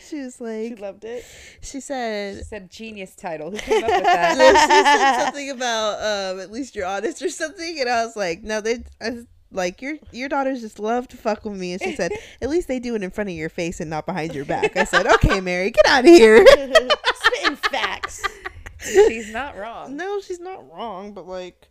[0.08, 1.24] She was like, she loved it.
[1.60, 3.50] she said, She said, said genius title.
[3.50, 4.34] Who came up with that?
[4.36, 5.98] she said something about
[6.34, 8.82] um, at least you're honest or something, and I was like, no, they.
[9.00, 12.12] I was like your your daughters just love to fuck with me, and she said,
[12.42, 14.76] at least they do it in front of your face and not behind your back.
[14.76, 16.44] I said, okay, Mary, get out of here.
[16.46, 18.22] Spitting facts.
[18.88, 19.96] She's not wrong.
[19.96, 21.68] no, she's not wrong, but like,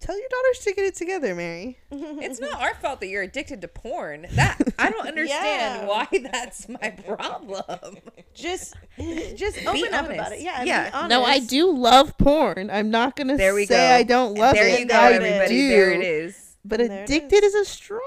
[0.00, 1.78] tell your daughters to get it together, Mary.
[1.90, 4.26] It's not our fault that you're addicted to porn.
[4.32, 5.86] That I don't understand Yeah.
[5.86, 7.96] why that's my problem.
[8.34, 8.74] Just,
[9.36, 10.40] just open up about it.
[10.40, 10.90] Yeah, Yeah.
[10.90, 11.10] Be honest.
[11.10, 12.70] No, I do love porn.
[12.70, 13.94] I'm not gonna There we say go.
[13.94, 14.80] I don't love there it.
[14.80, 15.48] you go, There it everybody.
[15.56, 15.68] do.
[15.68, 16.56] There it is.
[16.64, 17.54] But There addicted is.
[17.54, 18.00] a strong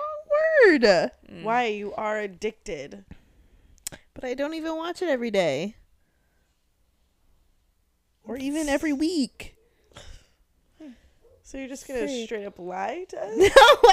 [0.66, 0.82] word.
[0.84, 1.44] Mm.
[1.44, 3.06] Why you are addicted?
[4.14, 5.76] But I don't even watch it every day.
[8.30, 9.56] Or even every week.
[11.42, 12.28] So you're just gonna Freak.
[12.28, 13.36] straight up lie to us?
[13.36, 13.48] No,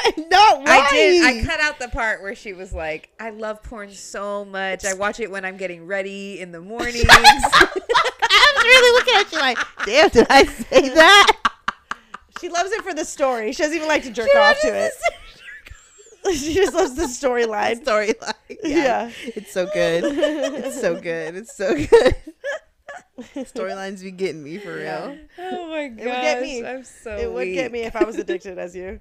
[0.05, 0.69] I'm not lying.
[0.69, 1.25] I did.
[1.25, 4.85] I cut out the part where she was like, "I love porn so much.
[4.85, 9.33] I watch it when I'm getting ready in the mornings." I was really looking at
[9.33, 11.33] you like, damn, did I say that?
[12.39, 13.53] She loves it for the story.
[13.55, 14.93] She doesn't even like to jerk off to it.
[16.37, 17.83] she just loves the storyline.
[17.83, 18.35] Storyline.
[18.63, 19.11] Yeah.
[19.25, 20.05] It's so good.
[20.05, 21.37] It's so good.
[21.37, 22.17] It's so good.
[23.19, 25.17] Storylines be getting me for real.
[25.39, 26.65] oh my god, it would get me.
[26.67, 27.17] I'm so.
[27.17, 29.01] It would get me if I was addicted as you.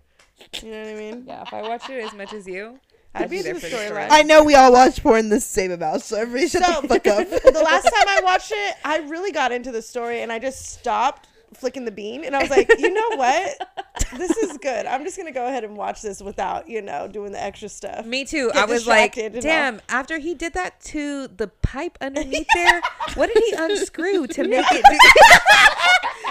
[0.62, 1.24] You know what I mean?
[1.28, 2.80] Yeah, if I watched it as much as you,
[3.14, 4.08] I'd I'd be be there the for the storyline.
[4.10, 7.08] I know we all watch porn the same amount, so everybody shut So the fuck
[7.08, 7.30] up.
[7.30, 10.66] the last time I watched it, I really got into the story and I just
[10.66, 13.70] stopped flicking the bean and I was like, you know what?
[14.18, 14.86] This is good.
[14.86, 18.06] I'm just gonna go ahead and watch this without, you know, doing the extra stuff.
[18.06, 18.50] Me too.
[18.54, 22.48] Get I was like, distracted and damn, after he did that to the pipe underneath
[22.54, 22.82] there,
[23.16, 24.98] what did he unscrew to make it do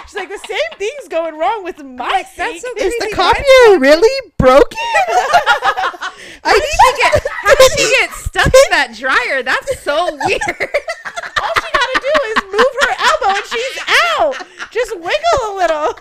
[0.05, 3.79] She's like, the same thing's going wrong with my That's so sink." Is the copier
[3.79, 4.77] really broken?
[6.43, 9.43] How did she get how did she get stuck in that dryer?
[9.43, 10.41] That's so weird.
[11.41, 13.77] All she gotta do is move her elbow and she's
[14.17, 14.35] out.
[14.75, 15.93] Just wiggle a little.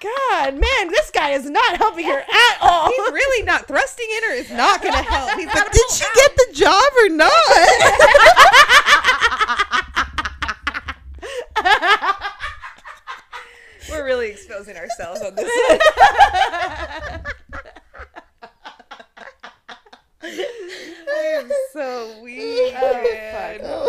[0.00, 2.88] God, man, this guy is not helping her at all.
[2.88, 5.38] He's really not thrusting in her is not going to help.
[5.38, 6.14] He's like, did she out.
[6.14, 7.32] get the job or not?
[13.90, 15.50] We're really exposing ourselves on this.
[20.22, 22.74] I am so weak.
[22.80, 23.85] Oh,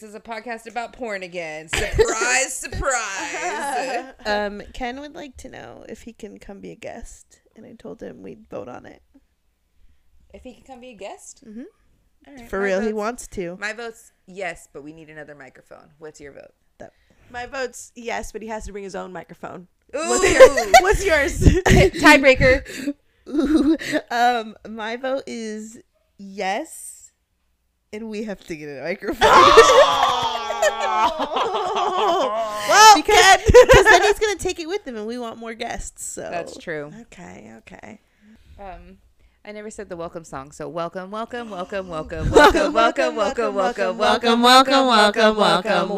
[0.00, 1.68] this is a podcast about porn again.
[1.68, 4.14] Surprise, surprise.
[4.26, 7.72] um, Ken would like to know if he can come be a guest, and I
[7.72, 9.02] told him we'd vote on it.
[10.32, 11.64] if he can come be a guest, Mhm.
[12.26, 13.56] All right, For my real, he wants to.
[13.58, 15.90] My vote's yes, but we need another microphone.
[15.98, 16.52] What's your vote?
[17.30, 19.68] My vote's yes, but he has to bring his own microphone.
[19.94, 20.72] Ooh, What's yours?
[20.80, 21.40] What's yours?
[22.00, 22.94] tiebreaker.
[23.28, 23.76] Ooh,
[24.10, 25.78] um, my vote is
[26.16, 27.07] yes,
[27.92, 29.28] and we have to get a microphone.
[29.28, 30.44] well,
[32.96, 36.04] because because then he's gonna take it with him, and we want more guests.
[36.04, 36.92] So That's true.
[37.02, 38.00] Okay, okay.
[38.58, 38.98] Um,
[39.44, 43.96] I never said the welcome song, so welcome, welcome, welcome, welcome, welcome, welcome, welcome, welcome,
[43.96, 45.88] welcome, welcome, welcome, welcome,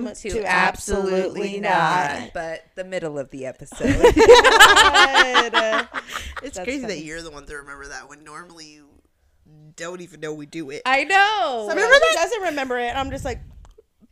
[0.00, 3.88] welcome to absolutely not, but the middle of the episode.
[6.42, 8.86] It's crazy that you're the one to remember that when normally you
[9.76, 10.82] don't even know we do it.
[10.86, 11.66] I know.
[11.68, 12.12] Remember that?
[12.14, 12.94] doesn't remember it.
[12.94, 13.40] I'm just like,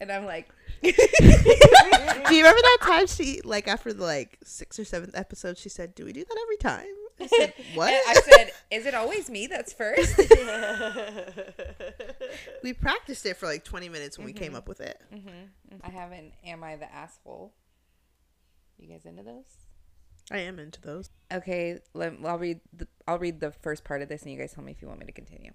[0.00, 0.48] And I'm like,
[0.82, 5.68] do you remember that time she like after the like sixth or seventh episode she
[5.68, 6.86] said, "Do we do that every time?"
[7.20, 10.16] I said, "What?" I said, is it always me that's first?
[12.62, 14.56] we practiced it for like 20 minutes when we came mm-hmm.
[14.56, 15.02] up with it.
[15.12, 15.28] Mm-hmm.
[15.28, 15.76] Mm-hmm.
[15.82, 16.32] I haven't.
[16.44, 17.52] Am I the asshole?
[18.78, 19.67] You guys into those?
[20.30, 21.10] I am into those.
[21.32, 22.60] Okay, let, I'll read.
[22.72, 24.88] The, I'll read the first part of this, and you guys tell me if you
[24.88, 25.52] want me to continue.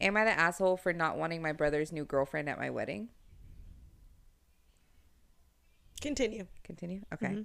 [0.00, 3.08] Am I the asshole for not wanting my brother's new girlfriend at my wedding?
[6.06, 6.46] continue.
[6.62, 7.00] Continue.
[7.12, 7.26] Okay.
[7.26, 7.42] Mm-hmm.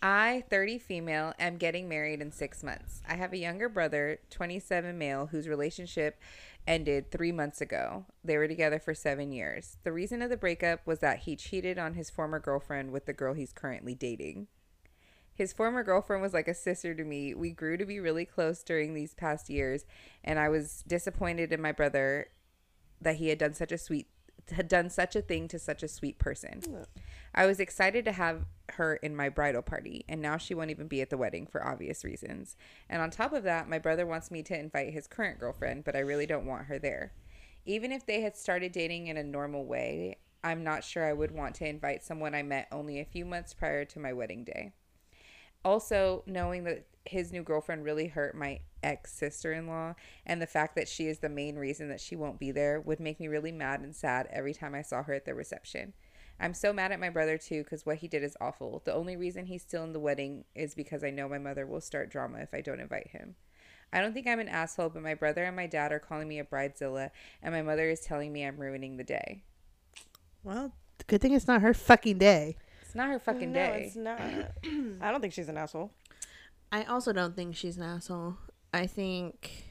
[0.00, 3.02] I, 30 female, am getting married in six months.
[3.08, 6.20] I have a younger brother, 27 male, whose relationship
[6.68, 8.06] ended three months ago.
[8.22, 9.76] They were together for seven years.
[9.82, 13.12] The reason of the breakup was that he cheated on his former girlfriend with the
[13.12, 14.46] girl he's currently dating.
[15.38, 17.32] His former girlfriend was like a sister to me.
[17.32, 19.86] We grew to be really close during these past years,
[20.24, 22.26] and I was disappointed in my brother
[23.00, 24.08] that he had done such a sweet
[24.50, 26.86] had done such a thing to such a sweet person.
[27.34, 30.88] I was excited to have her in my bridal party, and now she won't even
[30.88, 32.56] be at the wedding for obvious reasons.
[32.88, 35.94] And on top of that, my brother wants me to invite his current girlfriend, but
[35.94, 37.12] I really don't want her there.
[37.64, 41.30] Even if they had started dating in a normal way, I'm not sure I would
[41.30, 44.72] want to invite someone I met only a few months prior to my wedding day.
[45.68, 50.46] Also, knowing that his new girlfriend really hurt my ex sister in law, and the
[50.46, 53.28] fact that she is the main reason that she won't be there would make me
[53.28, 55.92] really mad and sad every time I saw her at the reception.
[56.40, 58.80] I'm so mad at my brother too because what he did is awful.
[58.86, 61.82] The only reason he's still in the wedding is because I know my mother will
[61.82, 63.34] start drama if I don't invite him.
[63.92, 66.38] I don't think I'm an asshole, but my brother and my dad are calling me
[66.38, 67.10] a bridezilla,
[67.42, 69.42] and my mother is telling me I'm ruining the day.
[70.42, 72.56] Well, the good thing it's not her fucking day.
[72.88, 73.68] It's not her fucking day.
[73.68, 73.84] no, day.
[73.84, 74.22] it's not.
[75.02, 75.92] I don't think she's an asshole.
[76.72, 78.38] I also don't think she's an asshole.
[78.72, 79.66] I think.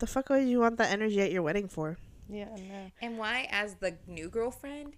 [0.00, 1.96] The fuck would you want that energy at your wedding for?
[2.28, 2.90] Yeah, no.
[3.00, 4.96] And why, as the new girlfriend,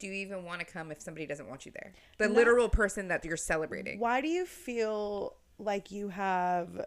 [0.00, 1.92] do you even want to come if somebody doesn't want you there?
[2.18, 2.34] The No.
[2.34, 4.00] literal person that you're celebrating.
[4.00, 6.84] Why do you feel like you have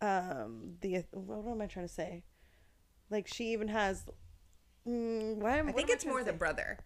[0.00, 2.22] um the what am I trying to say?
[3.10, 4.06] Like she even has
[4.88, 6.78] mm, why am, I what think am it's trying more the brother.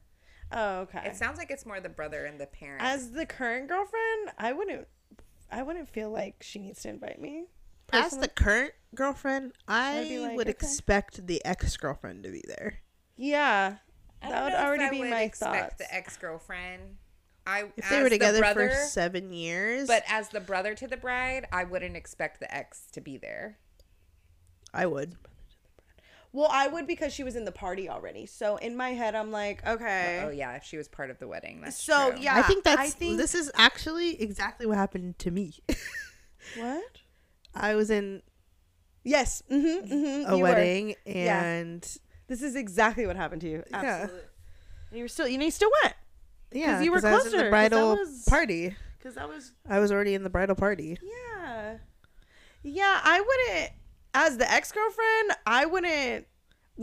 [0.53, 1.03] Oh, okay.
[1.07, 2.83] It sounds like it's more the brother and the parent.
[2.83, 4.89] As the current girlfriend, I wouldn't
[5.51, 7.47] I wouldn't feel like she needs to invite me.
[7.93, 10.51] As the current girlfriend, I I'd like, would okay.
[10.51, 12.81] expect the ex girlfriend to be there.
[13.17, 13.77] Yeah.
[14.23, 15.79] I That don't would know if already I be would my expect thoughts.
[15.79, 16.97] The ex girlfriend.
[17.47, 20.75] I If they as were the together brother, for seven years, but as the brother
[20.75, 23.59] to the bride, I wouldn't expect the ex to be there.
[24.75, 25.17] I would.
[26.33, 28.27] Well, I would because she was in the party already.
[28.27, 30.23] So in my head I'm like, okay.
[30.25, 31.61] Oh yeah, if she was part of the wedding.
[31.63, 32.21] That's So, true.
[32.21, 32.37] yeah.
[32.37, 32.81] I think that's.
[32.81, 35.55] I think- this is actually exactly what happened to me.
[36.57, 37.01] What?
[37.55, 38.23] I was in
[39.05, 39.43] Yes.
[39.51, 40.49] Mm-hmm, mm-hmm, a you were.
[40.49, 41.43] wedding Yeah.
[41.43, 43.65] and This is exactly what happened to you.
[43.71, 43.77] Yeah.
[43.83, 44.29] Absolutely.
[44.93, 45.95] You were still, you know, you still went
[46.51, 48.75] yeah, you were 'cause I was in the that bridal was- party.
[48.99, 50.99] because that was I was already in the bridal party.
[51.03, 51.77] yeah,
[52.63, 53.01] yeah.
[53.05, 53.73] I wouldn't,
[54.27, 56.27] as the ex girlfriend, I wouldn't.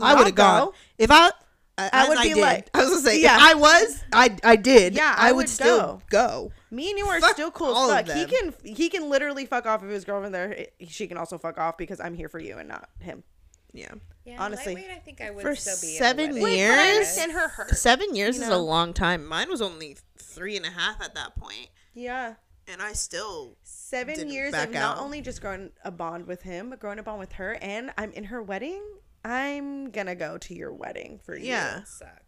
[0.00, 1.30] I would have gone if I.
[1.78, 2.40] I I would would be be did.
[2.40, 3.36] like- I was gonna say, Yeah.
[3.36, 4.94] if I was, I I did.
[4.94, 6.50] Yeah, I, I would, would still go.
[6.70, 8.16] Me and you are Fuck still cool all as of fuck.
[8.16, 10.68] He can he can literally fuck off if his girlfriend there.
[10.88, 13.24] She can also fuck off because I'm here for you and not him.
[13.74, 13.92] Yeah,
[14.24, 14.74] Yeah, honestly.
[14.90, 16.58] I think I would For still be seven in the wedding.
[16.60, 16.74] years?
[16.76, 17.70] But I understand her hurt.
[17.76, 19.26] seven years You is a long time.
[19.26, 22.34] Mine was only three and a half at that point, Yeah.
[22.68, 23.56] And I still.
[23.62, 25.02] 7 Didn't years back of not out.
[25.02, 28.12] only just growing a bond with him, but growing a bond with her, and I'm
[28.12, 28.82] in her wedding.
[29.24, 31.46] I'm gonna go to your wedding for you.
[31.46, 31.82] Yeah.
[31.84, 32.22] Suck.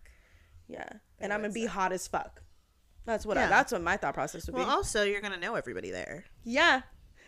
[0.69, 1.73] Yeah, They and I'm gonna be suck.
[1.75, 2.43] hot as fuck.
[3.07, 4.71] That's what I, that's what my thought process would Well, be.
[4.71, 6.25] also you're gonna know everybody there.
[6.45, 6.83] yeah,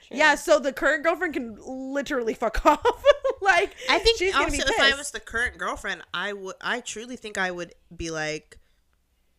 [0.09, 0.17] True.
[0.19, 0.35] yeah.
[0.35, 3.03] So the current girlfriend can literally fuck off.
[3.41, 6.57] like I think she's gonna also be if I was the current girlfriend, I would.
[6.61, 8.59] I truly think I would be like,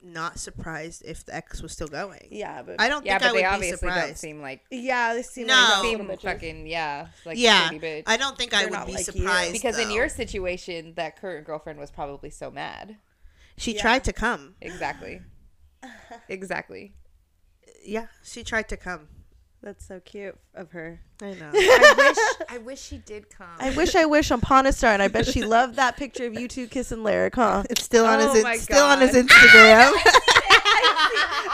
[0.03, 2.27] not surprised if the ex was still going.
[2.31, 4.17] yeah, but I don't Yeah, think I would be obviously don't surprised.
[4.17, 5.53] seem like yeah, they seem No.
[5.53, 8.03] like seem fucking yeah, like yeah, bitch.
[8.07, 9.13] I don't think I They're would be like you.
[9.13, 12.97] surprised because in your situation, that current girlfriend was probably so mad.
[13.57, 13.81] she Yeah.
[13.81, 14.55] tried to come.
[14.61, 15.21] Exactly.
[16.29, 16.93] exactly.
[17.83, 19.07] Yeah, she tried to come.
[19.63, 20.99] That's so cute of her.
[21.21, 21.51] I know.
[21.53, 22.17] I wish
[22.49, 23.47] I wish she did come.
[23.59, 26.47] I wish I wish on Pawnastar, and I bet she loved that picture of you
[26.47, 27.63] two kissing Lyric, huh?
[27.69, 28.43] it's still on Oh his.
[28.43, 29.91] my It's still on his Instagram.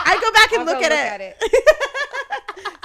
[0.09, 1.37] I go back and I'll look, go at, it.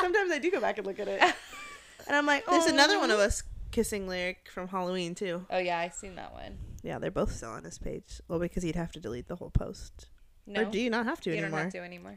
[0.01, 2.99] Sometimes I do go back and look at it, and I'm like, There's oh, another
[2.99, 5.47] one of us kissing lyric from Halloween too.
[5.51, 6.59] Oh yeah, I seen that one.
[6.83, 8.21] Yeah, they're both still on his page.
[8.27, 10.09] Well, because he'd have to delete the whole post.
[10.49, 11.51] No, Or do you not have to you anymore?
[11.51, 12.17] You don't have to anymore.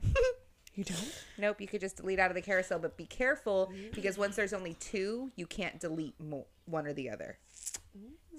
[0.75, 1.23] You don't?
[1.37, 4.53] Nope, you could just delete out of the carousel, but be careful because once there's
[4.53, 7.37] only two, you can't delete mo- one or the other.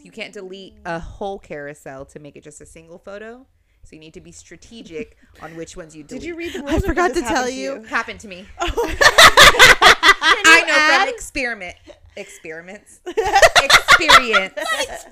[0.02, 3.46] You can't delete a whole carousel to make it just a single photo.
[3.84, 6.20] So you need to be strategic on which ones you delete.
[6.22, 6.72] Did you read the rules?
[6.84, 7.82] I forgot to tell happen you.
[7.84, 8.44] Happened to me.
[8.60, 8.94] Oh.
[10.28, 11.76] I I know from experiment
[12.16, 13.00] experiments
[13.64, 14.54] experience.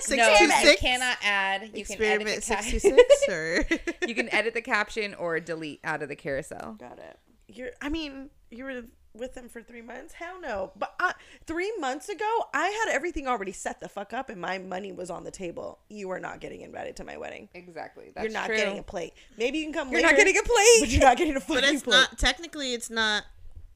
[0.00, 0.80] Six no, two you six.
[0.80, 1.70] cannot add.
[1.74, 3.66] You can edit the six cap- or
[4.06, 6.76] you can edit the caption or delete out of the carousel.
[6.78, 7.18] Got it.
[7.48, 7.70] You're.
[7.82, 8.82] I mean, you were
[9.14, 10.14] with them for three months.
[10.14, 10.72] Hell no.
[10.76, 11.12] But uh,
[11.46, 15.10] three months ago, I had everything already set the fuck up, and my money was
[15.10, 15.80] on the table.
[15.88, 17.48] You are not getting invited to my wedding.
[17.54, 18.12] Exactly.
[18.14, 18.56] That's you're not true.
[18.56, 19.12] getting a plate.
[19.36, 19.90] Maybe you can come.
[19.90, 20.76] You're later, not getting a plate.
[20.80, 21.92] but you're not getting a fucking but it's plate.
[21.92, 23.24] not technically it's not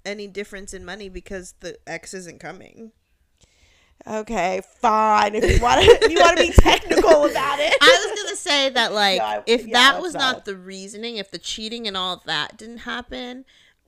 [0.05, 2.93] any difference in money because the ex isn't coming.
[4.07, 5.35] Okay, fine.
[5.35, 7.75] If you want to, if you want to be technical about it.
[7.81, 10.37] I was gonna say that like I- if yeah, that was valid.
[10.37, 13.45] not the reasoning, if the cheating and all that didn't happen,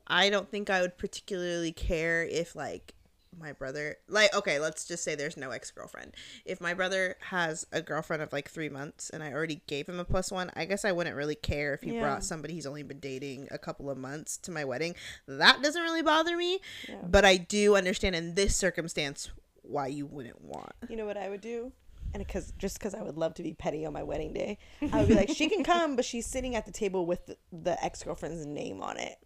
[0.07, 2.95] I don't think I would particularly care if like
[3.39, 6.15] my brother like okay, let's just say there's no ex girlfriend.
[6.47, 10.01] If my brother has a girlfriend of like three months and I already gave him
[10.01, 12.01] a plus one, I guess I wouldn't really care if he Yeah.
[12.01, 14.95] brought somebody he's only been dating a couple of months to my wedding.
[15.29, 16.61] That doesn't really bother me.
[16.89, 16.95] Yeah.
[17.07, 19.29] But I do understand in this circumstance
[19.69, 20.73] why you wouldn't want.
[20.89, 21.73] You know what I would do?
[22.15, 24.59] And because just because I would love to be petty on my wedding day,
[24.93, 27.37] I would be like, she can come, but she's sitting at the table with the,
[27.53, 29.17] the ex girlfriend's name on it.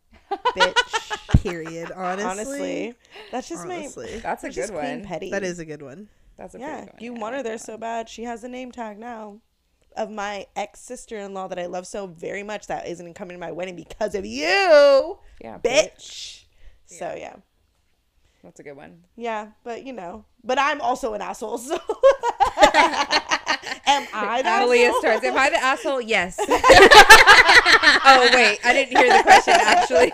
[0.57, 1.17] Bitch.
[1.43, 1.93] Period.
[1.93, 2.25] Honestly.
[2.25, 2.95] Honestly,
[3.31, 4.07] that's just honestly.
[4.15, 4.19] my.
[4.21, 5.05] That's a that's just good one.
[5.05, 5.31] Petty.
[5.31, 6.09] That is a good one.
[6.37, 6.97] That's a Yeah, good one.
[7.01, 8.09] you Yeah, I want her there that so bad.
[8.09, 9.41] She has a name tag now
[9.97, 13.37] of my ex sister in law that I love so very much that isn't coming
[13.37, 16.45] to my wedding because of you, Yeah, bitch.
[16.87, 17.37] So yeah.
[18.43, 19.05] That's a good one.
[19.17, 21.59] Yeah, but you know, but I'm also an asshole.
[21.59, 21.75] So
[23.87, 25.01] am I the Aaliyah asshole?
[25.01, 25.25] starts.
[25.25, 26.01] Am I the asshole?
[26.01, 26.39] Yes.
[26.49, 30.13] oh wait, I didn't hear the question actually.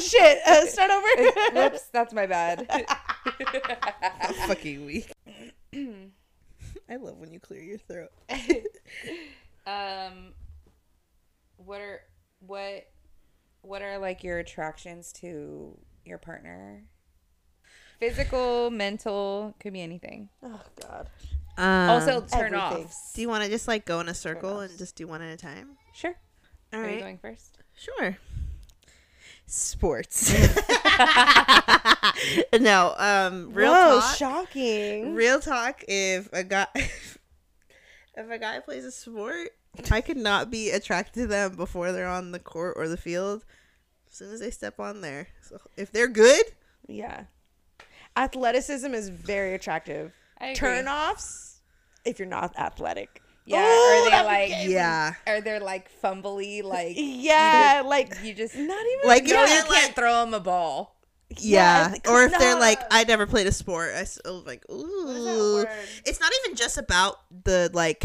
[0.00, 1.06] Shit, uh, start over.
[1.54, 2.66] Whoops, that's my bad.
[4.46, 5.12] fucking weak.
[5.74, 8.10] I love when you clear your throat.
[9.66, 10.34] um,
[11.56, 12.00] what are
[12.46, 12.86] what
[13.62, 16.84] what are like your attractions to your partner?
[18.00, 20.30] Physical, mental, could be anything.
[20.42, 21.08] oh God.
[21.58, 22.86] Um, also, turn everything.
[22.86, 23.12] offs.
[23.12, 25.32] do you want to just like go in a circle and just do one at
[25.32, 25.76] a time?
[25.92, 26.14] Sure.
[26.72, 27.58] All Are you going first?
[27.76, 28.16] sure.
[29.46, 30.32] Sports.
[32.58, 34.16] no, um, real Whoa, talk.
[34.16, 35.14] shocking.
[35.14, 35.84] Real talk.
[35.88, 37.18] If a guy, if
[38.30, 39.50] a guy plays a sport,
[39.90, 43.44] I could not be attracted to them before they're on the court or the field.
[44.08, 46.44] As soon as they step on there, so if they're good,
[46.88, 47.24] yeah.
[48.16, 50.12] Athleticism is very attractive.
[50.40, 50.54] I agree.
[50.56, 51.60] Turn offs
[52.04, 53.22] if you're not athletic.
[53.46, 53.62] Yeah.
[53.64, 54.48] Oh, are they that like?
[54.48, 56.62] became- yeah, Are they like fumbly?
[56.62, 60.34] Like Yeah, like you just not even Like, no, if you can't like- throw them
[60.34, 60.96] a ball.
[61.38, 63.92] Yeah, Yeah, or if they're like, I never played a sport.
[63.94, 65.64] I was like, ooh.
[66.04, 68.02] It's not even just about the like,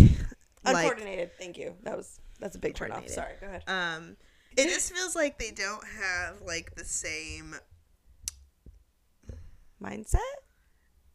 [0.63, 1.31] like, Uncoordinated.
[1.39, 1.73] Thank you.
[1.83, 3.07] That was that's a big turn off.
[3.09, 3.33] Sorry.
[3.41, 3.63] Go ahead.
[3.67, 4.15] um,
[4.57, 7.55] it just feels like they don't have like the same,
[9.85, 10.19] Mindset.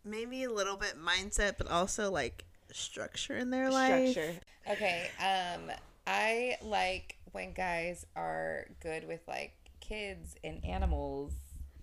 [0.04, 4.10] maybe a little bit mindset, but also like structure in their life.
[4.12, 4.34] Structure.
[4.70, 5.08] Okay.
[5.18, 5.70] Um,
[6.06, 11.32] I like when guys are good with like kids and animals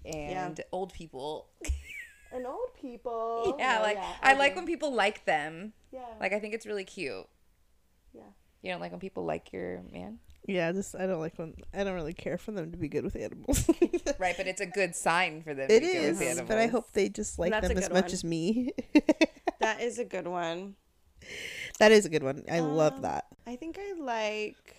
[0.05, 1.49] and old people.
[2.29, 3.55] And old people.
[3.57, 5.71] yeah, Oh, like yeah, I like when people like them.
[5.93, 6.01] Yeah.
[6.19, 7.25] Like I think it's really cute.
[8.13, 8.23] Yeah.
[8.61, 11.83] You don't like when people like your man, Yeah, just I don't like when I
[11.83, 13.69] don't really care for them to be good with animals.
[14.17, 14.35] right?
[14.37, 15.67] But it's a good sign for them.
[15.69, 16.47] It to be good with animals.
[16.47, 18.13] but I hope they just like That's them as good much one.
[18.13, 18.71] as me.
[19.59, 20.75] That is a good one.
[21.79, 22.43] That is a good one.
[22.49, 23.25] I Um, love that.
[23.45, 24.75] I think I like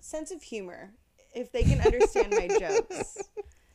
[0.00, 0.92] sense of humor.
[1.34, 3.18] If they can understand my jokes.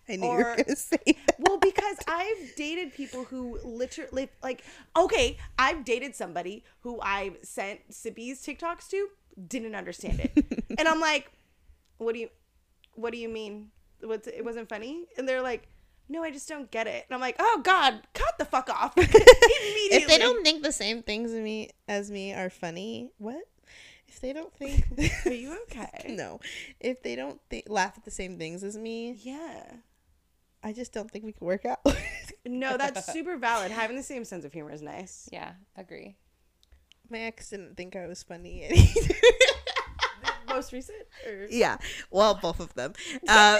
[0.07, 1.35] I knew you were gonna say that.
[1.37, 4.63] Well, because I've dated people who literally like
[4.97, 9.09] okay, I've dated somebody who I sent Sippy's TikToks to
[9.47, 10.31] didn't understand it.
[10.77, 11.31] and I'm like,
[11.97, 12.29] "What do you
[12.95, 13.69] what do you mean?
[14.01, 15.67] What's it wasn't funny?" And they're like,
[16.07, 18.97] "No, I just don't get it." And I'm like, "Oh god, cut the fuck off."
[18.97, 19.17] Immediately.
[19.91, 23.43] If they don't think the same things as me as me are funny, what?
[24.07, 24.85] If they don't think
[25.25, 26.07] Are you okay?
[26.09, 26.39] No.
[26.79, 29.63] If they don't think laugh at the same things as me, Yeah.
[30.61, 31.79] I just don't think we can work out.
[32.45, 33.71] No, that's super valid.
[33.71, 35.29] Having the same sense of humor is nice.
[35.31, 36.17] Yeah, agree.
[37.09, 38.69] My ex didn't think I was funny.
[40.49, 41.07] Most recent?
[41.27, 41.47] Or?
[41.49, 41.77] yeah.
[42.11, 42.93] Well, both of them.
[43.27, 43.59] Um,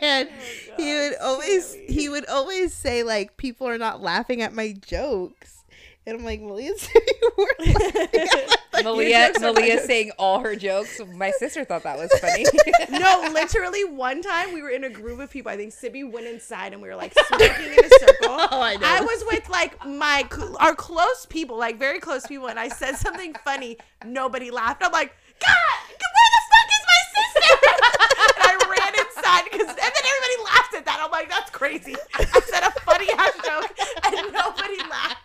[0.00, 0.28] and
[0.76, 5.64] he would always he would always say like people are not laughing at my jokes.
[6.06, 6.40] And I'm like,
[6.76, 11.00] said you were laughing at my Malia, jokes are my Malia saying all her jokes.
[11.14, 12.44] My sister thought that was funny.
[12.90, 15.50] no, literally one time we were in a group of people.
[15.50, 18.14] I think Sibby went inside and we were like smoking in a circle.
[18.54, 18.86] Oh, I know.
[18.86, 20.26] I was with like my
[20.58, 23.78] our close people, like very close people, and I said something funny.
[24.04, 24.82] Nobody laughed.
[24.84, 27.54] I'm like, God, where the fuck is my sister?
[28.36, 31.00] and I ran inside because, and then everybody laughed at that.
[31.02, 31.96] I'm like, that's crazy.
[32.14, 33.72] I said a funny ass joke
[34.04, 35.23] and nobody laughed.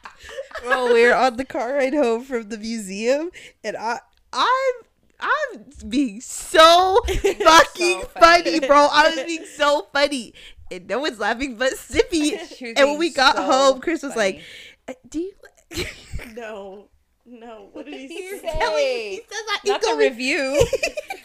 [0.65, 3.29] Well, we were on the car ride home from the museum,
[3.63, 3.99] and I,
[4.33, 4.73] I'm,
[5.19, 8.43] I'm being so fucking funny.
[8.43, 8.59] funny.
[8.61, 8.87] bro.
[8.91, 10.33] I was being so funny,
[10.71, 12.37] and no one's laughing but Sippy.
[12.77, 14.45] And when we got so home, Chris was like, funny.
[14.89, 15.33] "Uh, "Do you?"
[16.35, 16.87] No,
[17.25, 17.69] no.
[17.71, 18.39] What did he He say?
[18.39, 20.65] said- Tell he says that- he Not the review.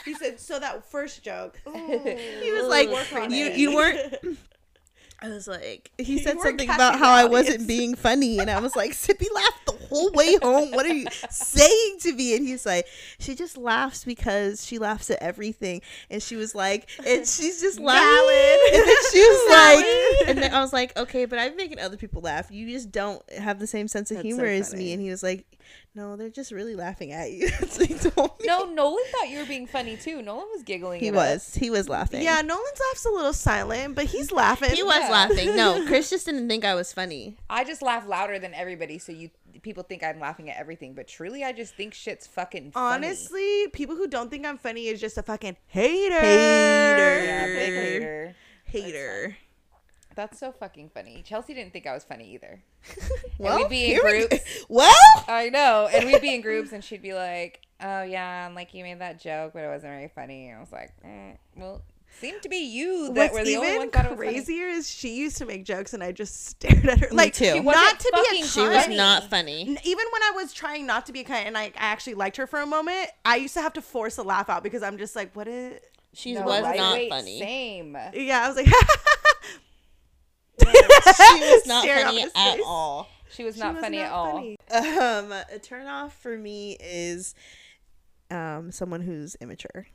[0.05, 1.59] He said, so that first joke.
[1.65, 2.89] He was like,
[3.31, 4.39] "You, you weren't."
[5.25, 8.77] I was like, he said something about how I wasn't being funny, and I was
[8.77, 10.71] like, Sippy laughed the whole way home.
[10.73, 12.37] What are you saying to me?
[12.37, 12.87] And he's like,
[13.19, 17.81] she just laughs because she laughs at everything, and she was like, and she's just
[17.81, 18.61] laughing.
[18.75, 21.97] And then she was like, and then I was like, okay, but I'm making other
[21.97, 22.51] people laugh.
[22.51, 24.93] You just don't have the same sense of That's so humor as me.
[24.93, 25.47] And he was like,
[25.95, 27.49] no, they're just really laughing at you.
[27.51, 27.77] That's
[28.15, 28.47] told me.
[28.47, 30.23] no, Nolan thought you were being funny too.
[30.23, 31.01] Nolan was giggling.
[31.01, 31.55] he it was.
[31.55, 32.23] He was laughing.
[32.23, 34.71] Yeah, Nolan's laugh's a little silent, but he's laughing.
[34.71, 35.11] He was Yeah.
[35.11, 35.57] laughing.
[35.57, 37.37] No, Chris just didn't think I was funny.
[37.49, 39.31] I just laugh louder than everybody, so you
[39.63, 43.07] people think I'm laughing at everything, but truly, I just think shit's fucking funny.
[43.07, 46.21] Honestly, people who don't think I'm funny is just a fucking hater.
[46.21, 47.25] Hater.
[47.25, 48.37] yeah, big hater.
[48.65, 49.37] Hater.
[50.15, 51.23] That's so fucking funny.
[51.27, 52.63] Chelsea didn't think I was funny either.
[53.39, 54.65] Well, we'd be in here we groups.
[54.69, 54.95] Well,
[55.27, 58.73] I know, and we'd be in groups, and she'd be like, "Oh yeah," and like
[58.75, 60.49] you made that joke, but it wasn't very funny.
[60.49, 61.83] And I was like, mm, "Well,
[62.21, 64.31] seemed to be you that What's were the only even one thought it was funny."
[64.35, 67.09] crazier is she used to make jokes and I just stared at her.
[67.11, 67.61] Like, too.
[67.63, 69.63] Not to be a fucking she was not funny.
[69.63, 69.79] Even
[70.13, 72.47] when I was trying not to be a cunt and I, I actually liked her
[72.47, 75.17] for a moment, I used to have to force a laugh out because I'm just
[75.17, 75.81] like, what is.
[76.13, 77.41] She No, was not lightweight, funny.
[77.41, 77.99] Same.
[78.15, 78.69] Yeah, I was like,
[80.61, 80.67] She
[81.41, 83.09] was not funny at all.
[83.31, 84.33] She was She not was funny not at all.
[84.35, 84.57] funny.
[84.71, 87.35] Um, a turn off for me is
[88.31, 89.87] um someone who's immature.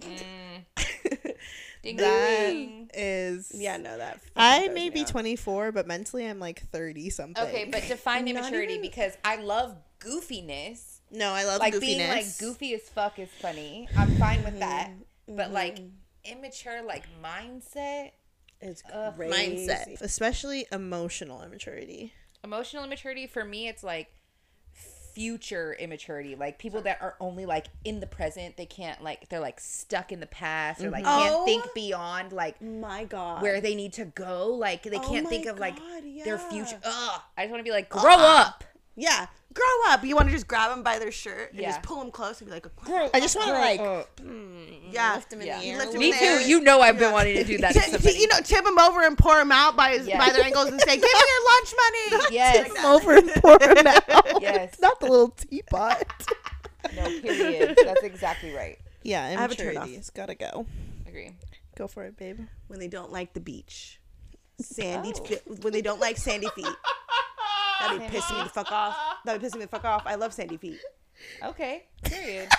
[0.00, 0.64] Mm.
[1.82, 2.90] Ding That ding.
[2.92, 4.20] is Yeah, no, that.
[4.36, 7.42] I may be me 24, but mentally I'm like 30 something.
[7.44, 10.98] Okay, but define immaturity even- because I love goofiness.
[11.12, 11.80] no, I love like goofiness.
[11.80, 13.88] being like goofy as fuck is funny.
[13.96, 14.90] I'm fine with that.
[14.90, 15.36] Mm-hmm.
[15.36, 15.78] But like
[16.24, 18.10] immature like mindset,
[18.60, 19.14] It's Ugh.
[19.16, 19.68] crazy.
[19.68, 22.12] mindset, especially emotional immaturity.
[22.44, 24.08] emotional immaturity for me it's like
[25.14, 26.36] future immaturity.
[26.36, 30.12] Like people that are only like in the present, they can't like they're like stuck
[30.12, 31.22] in the past or like mm-hmm.
[31.22, 31.44] can't Oh.
[31.44, 33.42] think beyond like My God.
[33.42, 34.48] where they need to go.
[34.54, 36.78] Like they Oh can't think of like God, their future.
[36.84, 37.20] Ugh.
[37.36, 38.62] I just want to be like grow up.
[39.00, 40.02] Yeah, grow up.
[40.04, 41.68] You want to just grab them by their shirt and Yeah.
[41.70, 43.80] just pull them close and be like, grow I just want to like
[44.20, 45.14] hmm, Yeah.
[45.14, 45.60] lift him in Yeah.
[45.60, 45.78] the air.
[45.78, 46.42] lift him Me in little the too.
[46.42, 46.48] air.
[46.48, 48.18] You know I've been wanting to do that T- to t- somebody.
[48.18, 50.18] you know, tip them over and pour them out by his, Yes.
[50.18, 52.66] by their ankles and say, "Give me your lunch money." Yes.
[52.66, 54.42] Tip him over and pour him out.
[54.42, 54.80] Yes.
[54.80, 56.02] Not the little teapot.
[56.96, 57.78] No, period.
[57.84, 58.78] That's exactly right.
[59.04, 59.92] yeah, I have a turn immaturity.
[59.94, 59.98] off.
[59.98, 60.66] It's gotta go.
[61.06, 61.36] Agree.
[61.76, 62.40] Go for it, babe.
[62.66, 64.00] When they don't like the beach,
[64.60, 65.12] sandy.
[65.16, 65.24] Oh.
[65.24, 66.66] fi- when they don't like sandy feet,
[67.80, 68.96] that'd be pissing me the fuck off.
[69.24, 70.02] That'd be pissing me the fuck off.
[70.06, 70.80] I love sandy feet.
[71.42, 71.84] Okay.
[72.04, 72.48] Period.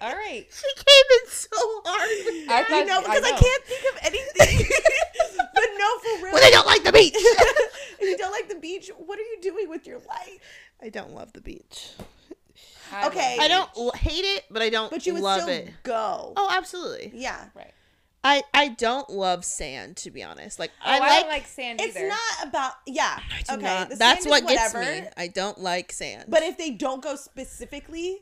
[0.00, 0.46] All right.
[0.50, 2.10] She came in so hard.
[2.26, 3.36] With I thought I know because I, know.
[3.38, 4.68] can't think of anything.
[5.54, 6.32] but no, for real.
[6.34, 7.14] Well, they don't like the beach.
[7.16, 10.38] if you don't like the beach, what are you doing with your life?
[10.82, 11.92] I don't love the beach.
[12.92, 13.36] I Okay.
[13.36, 15.70] love I don't hate it, but I don't But you would love still it.
[15.82, 16.32] go.
[16.36, 17.10] Oh, absolutely.
[17.14, 17.46] Yeah.
[17.54, 17.72] Right.
[18.26, 20.58] I I don't love sand to be honest.
[20.58, 22.08] Like Oh, I I, like, don't like sand It's either.
[22.08, 23.20] not about yeah.
[23.48, 25.08] do okay, not- that's what what is gets whatever, me.
[25.16, 26.24] I don't like sand.
[26.28, 28.18] But if they don't go specifically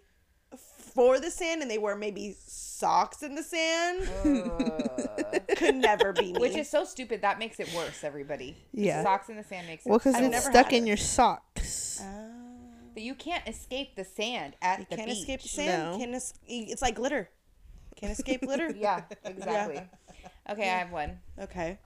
[0.95, 5.43] for the sand and they wear maybe socks in the sand, Ugh.
[5.57, 6.39] could never be me.
[6.39, 7.23] Which is so stupid.
[7.23, 8.05] That makes it worse.
[8.05, 8.57] Everybody.
[8.73, 9.03] Yeah.
[9.03, 9.89] Socks in the sand makes it.
[9.89, 10.89] well, because it's never stuck in it.
[10.89, 12.01] your socks.
[12.03, 12.31] Oh.
[12.93, 15.19] But you can't escape the sand at You the can't beach.
[15.21, 15.93] escape the sand.
[15.93, 15.99] No.
[15.99, 17.29] Can't es- it's like glitter.
[17.97, 18.71] Can't escape glitter.
[18.77, 19.81] Yeah, exactly.
[20.51, 21.19] Okay, I have one.
[21.41, 21.79] Okay.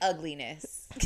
[0.00, 0.88] Ugliness.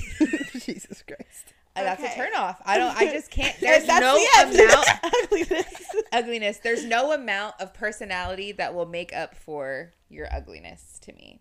[0.65, 1.53] Jesus Christ.
[1.77, 2.61] Uh, That's a turn off.
[2.65, 2.97] I don't.
[2.97, 3.55] I just can't.
[3.61, 5.95] There's that's no the amount Ugliness.
[6.11, 6.59] ugliness.
[6.59, 11.39] There's no amount of personality that will make up for your ugliness to me.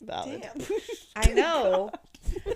[0.00, 0.42] Valid.
[0.42, 0.66] Damn.
[1.16, 1.90] I know.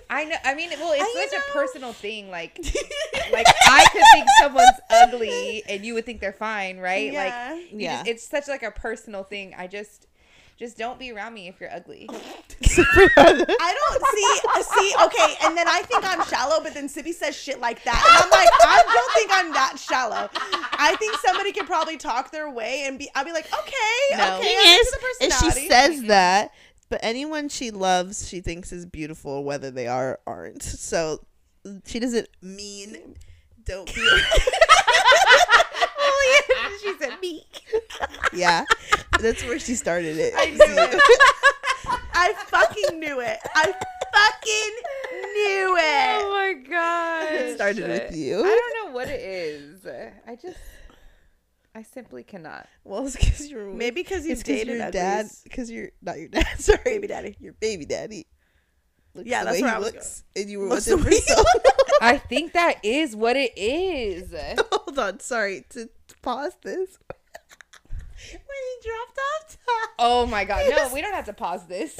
[0.09, 0.35] I know.
[0.43, 1.45] I mean, well, I it's such know.
[1.49, 2.29] a personal thing.
[2.31, 2.57] Like,
[3.31, 7.11] like I could think someone's ugly, and you would think they're fine, right?
[7.11, 7.49] Yeah.
[7.53, 7.97] Like, Yeah.
[7.97, 9.53] just- it's such like a personal thing.
[9.57, 10.07] I just,
[10.57, 12.07] just don't be around me if you're ugly.
[12.09, 17.11] I don't see uh, see okay, and then I think I'm shallow, but then Sibby
[17.13, 20.29] says shit like that, and I'm like, I don't think I'm that shallow.
[20.77, 23.09] I think somebody can probably talk their way and be.
[23.15, 24.37] I'll be like, okay, No.
[24.37, 26.51] okay, Thing is, into the is she says that,
[26.89, 30.63] but anyone she loves, she thinks is beautiful, whether they are or aren't.
[30.63, 31.25] So
[31.85, 33.15] she doesn't mean
[33.65, 34.07] don't be.
[35.97, 37.45] Oh, she said me.
[38.33, 38.65] yeah,
[39.19, 40.33] that's where she started it.
[40.35, 41.01] I knew it.
[42.13, 43.37] I fucking knew it.
[43.55, 43.65] I
[44.13, 44.75] fucking
[45.33, 46.21] knew it.
[46.21, 47.33] Oh my god!
[47.33, 48.39] It started with you.
[48.39, 49.85] I don't know what it is.
[49.85, 50.57] I just,
[51.75, 52.67] I simply cannot.
[52.85, 55.27] Well, it's because you're Maybe because you dated your dad.
[55.43, 56.47] Because you're not your dad.
[56.57, 57.35] Sorry, Baby daddy.
[57.39, 58.27] Your baby daddy.
[59.13, 61.03] Looks Yeah, the that's way where he I looks, and you were Looks with him
[61.03, 61.43] the for way- so.
[62.01, 64.33] I think that is what it is.
[64.71, 66.97] Hold on, sorry to, to pause this.
[67.07, 69.89] when he dropped off top.
[69.99, 70.63] Oh my god!
[70.69, 71.97] No, we don't have to pause this.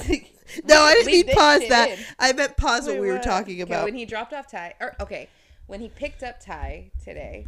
[0.64, 1.90] No, I didn't mean pause that.
[1.90, 1.98] in.
[2.18, 3.22] I meant pause what Wait, we were what?
[3.22, 3.84] talking Okay, about.
[3.84, 5.28] when he dropped off Ty, or okay,
[5.66, 7.46] when he picked up Ty today,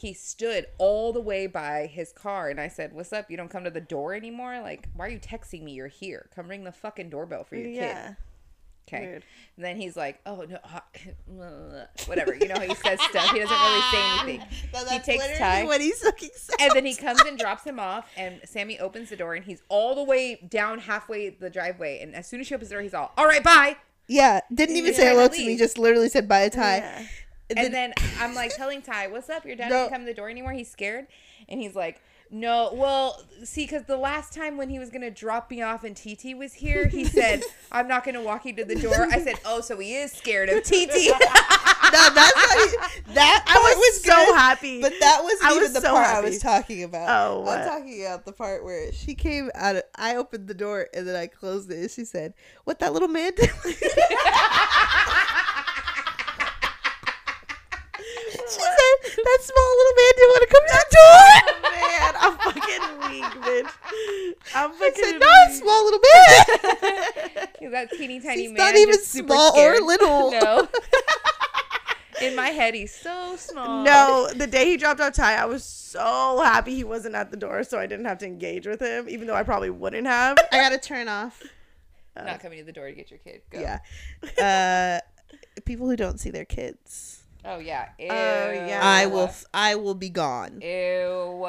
[0.00, 3.30] he stood all the way by his car, and I said, "What's up?
[3.30, 4.60] You don't come to the door anymore?
[4.60, 5.72] Like, why are you texting me?
[5.72, 6.28] You're here.
[6.34, 8.06] Come ring the fucking doorbell for your Yeah.
[8.08, 8.16] kid."
[8.88, 9.06] Okay.
[9.06, 9.24] Weird.
[9.56, 13.30] And then he's like, "Oh no, uh, whatever." You know, how he says stuff.
[13.30, 14.46] He doesn't really say anything.
[14.90, 15.64] He takes Ty.
[15.64, 16.14] what he's said.
[16.60, 19.62] And then he comes and drops him off, and Sammy opens the door, and he's
[19.68, 22.00] all the way down halfway the driveway.
[22.00, 23.76] And as soon as she opens the door, he's all, "All right, bye."
[24.08, 25.56] Yeah, didn't even Yeah, say hello to me.
[25.56, 26.78] Just literally said bye Ty.
[26.78, 27.02] Yeah.
[27.56, 29.44] And then I'm like telling Ty, "What's up?
[29.44, 29.76] Your dad No.
[29.76, 30.52] doesn't come to the door anymore.
[30.52, 31.06] He's scared."
[31.48, 35.50] And he's like, "No, well, see, because the last time when he was gonna drop
[35.50, 37.42] me off and TT was here, he said
[37.72, 40.48] I'm not gonna walk you to the door." I said, "Oh, so he is scared
[40.48, 40.70] of TT."
[41.92, 42.90] no, that's not.
[43.14, 44.80] That I was, was, so good, happy.
[44.80, 47.08] But that wasn't I even was the so part I was talking about.
[47.08, 47.58] Oh, what?
[47.58, 49.76] I'm talking about the part where she came out.
[49.76, 51.78] Of, I opened the door and then I closed it.
[51.78, 52.34] And she said,
[52.64, 53.50] "What that little man did?"
[58.50, 62.34] she said, "That small little man didn't want to come to the door." man, I'm
[62.38, 63.72] fucking weak, bitch.
[64.54, 68.58] I'm I fucking said, "No, small little man." He's that teeny tiny He's man.
[68.58, 70.30] not even just super small or little.
[70.32, 70.68] No.
[72.22, 73.82] In my head, he's so small.
[73.82, 77.36] No, the day he dropped off Ty, I was so happy he wasn't at the
[77.38, 80.36] door, so I didn't have to engage with him, even though I probably wouldn't have.
[80.52, 81.42] I gotta turn off.
[82.14, 83.40] not coming to the door to get your kid.
[83.50, 83.60] Go.
[83.60, 85.00] Yeah.
[85.00, 85.00] Uh,
[85.64, 87.19] people who don't see their kids.
[87.44, 87.88] Oh yeah.
[87.98, 88.06] Ew.
[88.06, 88.80] yeah.
[88.82, 89.24] I will.
[89.24, 90.60] f- I will be gone.
[90.60, 91.46] Ew.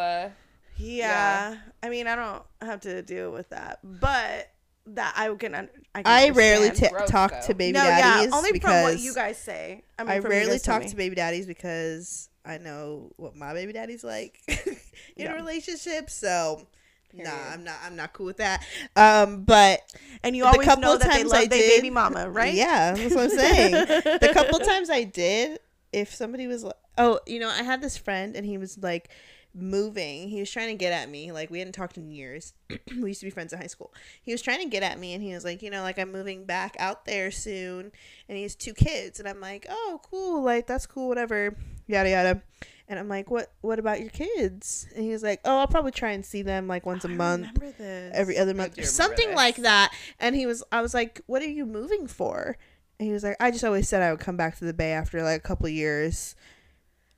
[0.78, 1.58] Yeah.
[1.84, 4.50] I mean, I don't have to deal with that, but
[4.88, 5.54] that I can.
[5.56, 7.48] un- I, can I rarely t- Gross, talk though.
[7.48, 9.84] to baby no, daddies yeah, only because from what you guys say.
[10.00, 10.90] I, mean, I from what you rarely talk me.
[10.90, 14.76] to baby daddies because I know what my baby daddy's like in
[15.18, 15.34] Yeah.
[15.34, 16.10] a relationship.
[16.10, 16.68] So.
[17.12, 17.30] Period.
[17.30, 17.76] Nah, I'm not.
[17.86, 18.66] I'm not cool with that.
[18.96, 19.82] Um, but
[20.24, 22.54] and you the always couple know of that they love their baby mama, right?
[22.54, 23.72] Yeah, that's what I'm saying.
[24.22, 25.60] the couple times I did,
[25.94, 29.10] if somebody was like, oh, you know, I had this friend and he was like
[29.54, 30.30] moving.
[30.30, 31.32] He was trying to get at me.
[31.32, 32.54] Like we hadn't talked in years.
[33.02, 33.94] we used to be friends in high school.
[34.22, 36.12] He was trying to get at me and he was like, you know, like I'm
[36.12, 37.92] moving back out there soon
[38.30, 40.42] and he has two kids and I'm like, "Oh, cool.
[40.44, 41.56] Like that's cool, whatever."
[41.88, 42.42] Yada yada.
[42.88, 45.92] And I'm like, "What what about your kids?" And he was like, "Oh, I'll probably
[45.92, 48.12] try and see them like once a I month." remember this.
[48.16, 49.36] every other month, something this.
[49.36, 49.94] like that.
[50.20, 52.58] And he was, I was like, "What are you moving for?"
[53.02, 54.92] And he was like, "I just always said I would come back to the Bay
[54.92, 56.36] after like a couple of years."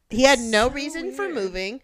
[0.10, 1.82] He had no so reason for moving,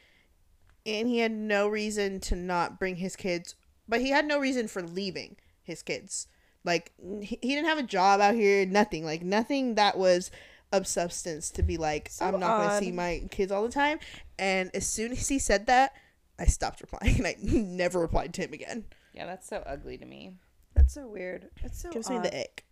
[0.85, 3.55] and he had no reason to not bring his kids,
[3.89, 6.27] but he had no reason for leaving his kids.
[6.63, 9.03] Like he, he didn't have a job out here, nothing.
[9.03, 10.31] Like nothing that was
[10.71, 13.69] of substance to be like, So I'm not going to see my kids all the
[13.69, 13.99] time.
[14.37, 15.91] And as soon as he said that,
[16.39, 18.85] I stopped replying and I never replied to him again.
[19.13, 20.35] Yeah, that's so ugly to me.
[20.73, 21.49] That's That's so weird.
[21.65, 22.63] It's so Gives me the ick.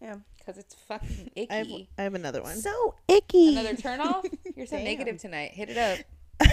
[0.00, 0.16] Yeah.
[0.44, 1.88] Because it's fucking I have, icky.
[1.98, 2.56] I have another one.
[2.56, 3.56] So icky.
[3.56, 4.24] Another turn off?
[4.56, 5.52] You're so negative tonight.
[5.52, 6.48] Hit it up.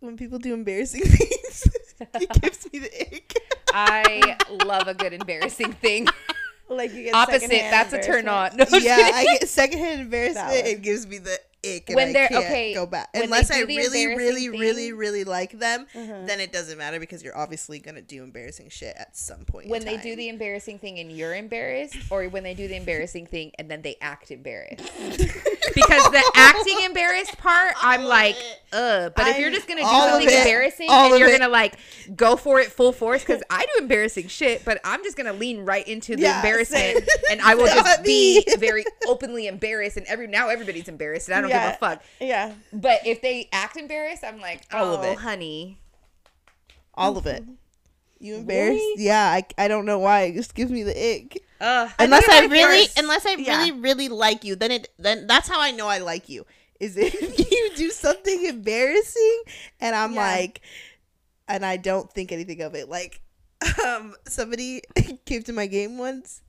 [0.00, 1.68] when people do embarrassing things,
[2.00, 3.34] it gives me the ick.
[3.74, 6.06] I love a good embarrassing thing.
[6.68, 8.56] like you get Opposite, that's a turn on.
[8.56, 9.10] No, yeah.
[9.14, 10.66] I get secondhand embarrassment.
[10.66, 13.60] It gives me the ick, and When I they're- can't okay, go back unless I
[13.60, 14.04] really, really,
[14.46, 15.86] embarrassing really, really like them.
[15.94, 16.22] Uh-huh.
[16.26, 19.68] Then it doesn't matter because you're obviously gonna do embarrassing shit at some point.
[19.68, 22.76] when in they do the embarrassing thing and you're embarrassed, or when they do the
[22.76, 24.82] embarrassing thing and then they act embarrassed.
[25.74, 28.36] because the acting embarrassed part, I'm like,
[28.72, 29.12] ugh.
[29.14, 30.34] But if you're just gonna do all something it.
[30.38, 31.38] embarrassing All and you're it.
[31.38, 31.76] gonna like
[32.16, 35.60] go for it full force, because I do embarrassing shit, but I'm just gonna lean
[35.60, 37.06] right into the Yeah, embarrassment same.
[37.30, 39.96] and I will just be very openly embarrassed.
[39.96, 41.66] And every now everybody's embarrassed, and I don't Yeah.
[41.68, 42.02] give a fuck.
[42.20, 42.52] Yeah.
[42.72, 45.18] But if they act embarrassed, I'm like, oh, All of it.
[45.18, 45.78] honey.
[46.94, 47.44] all of it.
[48.18, 48.84] You embarrassed?
[48.96, 50.22] Yeah, I, I don't know why.
[50.22, 51.42] It just gives me the ick.
[51.60, 53.58] Uh, unless think I really you're- unless I yeah.
[53.58, 56.44] really really like you, then it then that's how I know I like you.
[56.80, 57.14] Is if
[57.52, 59.42] you do something embarrassing
[59.80, 60.20] and I'm Yeah.
[60.22, 60.60] like
[61.48, 62.88] and I don't think anything of it.
[62.88, 63.20] Like
[63.86, 64.82] um somebody
[65.26, 66.42] came to my game once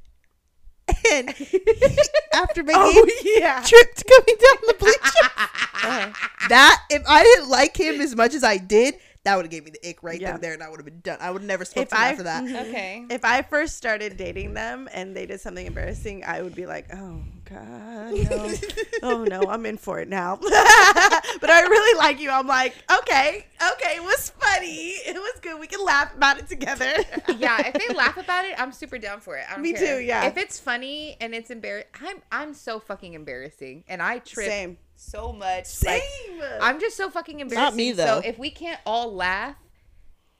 [1.12, 1.30] and
[2.34, 3.08] after my Oh
[3.38, 3.64] yeah.
[3.66, 6.16] tripped coming down the bleachers.
[6.50, 9.64] That if I didn't like him as much as I did, that would have gave
[9.66, 10.28] me the ick right Yeah.
[10.28, 11.18] then and there, and I would have been done.
[11.22, 12.44] I would have never spoke If to him I after that.
[12.68, 13.06] okay.
[13.10, 16.88] If I first started dating them and they did something embarrassing, I would be like,
[16.94, 18.54] "Oh God, no!
[19.04, 22.30] oh no, I'm in for it now." but I really like you.
[22.32, 24.90] I'm like, "Okay, okay, it was funny.
[24.90, 25.60] It was good.
[25.60, 26.92] We can laugh about it together."
[27.38, 29.46] yeah, if they laugh about it, I'm super down for it.
[29.50, 30.00] I don't Me care.
[30.00, 30.26] too, yeah.
[30.26, 34.78] If it's funny and it's embarrassing, I'm I'm so fucking embarrassing, and I trip Same.
[35.04, 35.66] So much.
[35.66, 36.02] Same.
[36.40, 37.78] Like, I'm just so fucking embarrassing.
[37.78, 38.22] me, So though.
[38.24, 39.56] if we can't all laugh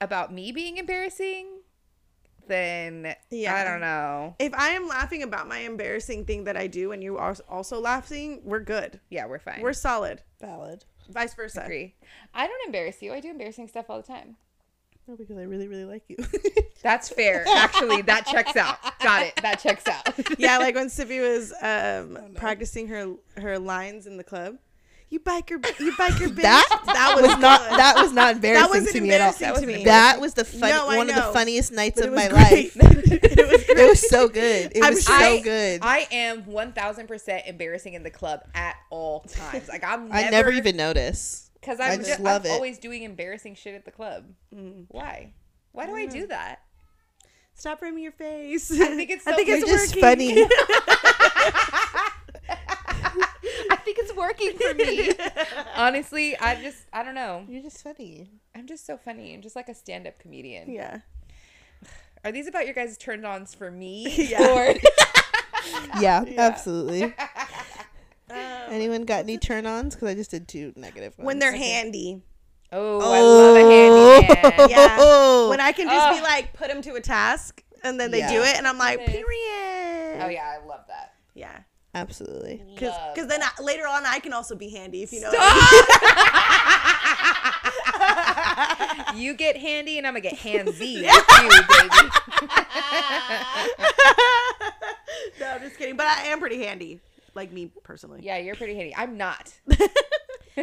[0.00, 1.46] about me being embarrassing,
[2.46, 3.54] then Yeah.
[3.54, 4.36] I don't know.
[4.38, 7.80] if I am laughing about my embarrassing thing that I do, and you are also
[7.80, 9.00] laughing, we're good.
[9.08, 9.60] Yeah, we're fine.
[9.62, 10.22] We're solid.
[10.40, 10.84] Valid.
[11.08, 11.62] Vice versa.
[11.62, 11.94] agree.
[12.34, 13.12] I don't embarrass you.
[13.12, 14.36] I do embarrassing stuff all the time.
[15.06, 16.16] No, because I really, really like you.
[16.82, 17.44] That's fair.
[17.56, 18.78] Actually, that checks out.
[19.00, 19.36] Got it.
[19.42, 20.08] That checks out.
[20.38, 24.56] yeah, like when Sippy was um, practicing her her lines in the club.
[25.10, 26.42] You biker, you biker bitch.
[26.42, 29.32] that that was not that was not embarrassing wasn't to me at all.
[29.32, 29.84] That to wasn't me.
[29.84, 32.32] That was the fun, No, I one of the funniest nights But of my was
[32.32, 32.76] life.
[32.76, 33.68] it was.
[33.68, 34.72] It was so good.
[34.74, 35.80] It I'm was sure- so I- good.
[35.82, 39.68] I am one thousand percent embarrassing in the club at all times.
[39.68, 40.08] Like I'm.
[40.08, 41.43] Never, I never even notice.
[41.64, 42.54] Because I I'm just just love I'm it.
[42.54, 44.26] always doing embarrassing shit at the club.
[44.54, 44.84] Mm.
[44.88, 45.32] Why?
[45.72, 46.60] Why do I do that?
[47.54, 48.70] Stop framing your face.
[48.70, 49.24] I think it's.
[49.24, 50.46] So I think it's just funny.
[53.70, 55.12] I think it's working for me.
[55.76, 57.44] Honestly, I just I don't know.
[57.48, 58.30] You're just funny.
[58.54, 59.34] I'm just so funny.
[59.34, 60.70] I'm just like a stand-up comedian.
[60.70, 61.00] Yeah.
[62.24, 64.06] Are these about your guys' turn-ons for me?
[64.30, 64.54] Yeah.
[64.54, 64.74] Or
[66.00, 67.14] Yeah, absolutely.
[68.30, 68.36] Um,
[68.70, 69.94] Anyone got any turn-ons?
[69.94, 71.26] Because I just did two negative ones.
[71.26, 72.22] when they're handy.
[72.72, 74.70] oh, I love a handyman.
[74.70, 75.46] Yeah.
[75.50, 78.32] When I can just be like, put them to a task, and then they Yeah.
[78.32, 79.10] do it, and I'm like, Yes.
[79.10, 80.24] period.
[80.24, 81.12] Oh yeah, I love that.
[81.34, 81.58] Yeah.
[81.94, 82.62] absolutely.
[82.74, 85.30] Because Love then I, later on, I can also be handy if you know.
[89.14, 91.08] You get handy, and I'm gonna get handsy with you, baby.
[95.40, 95.96] no, I'm just kidding.
[95.96, 97.00] But I am pretty handy,
[97.34, 98.20] like me personally.
[98.22, 98.94] Yeah, you're pretty handy.
[98.96, 99.52] I'm not.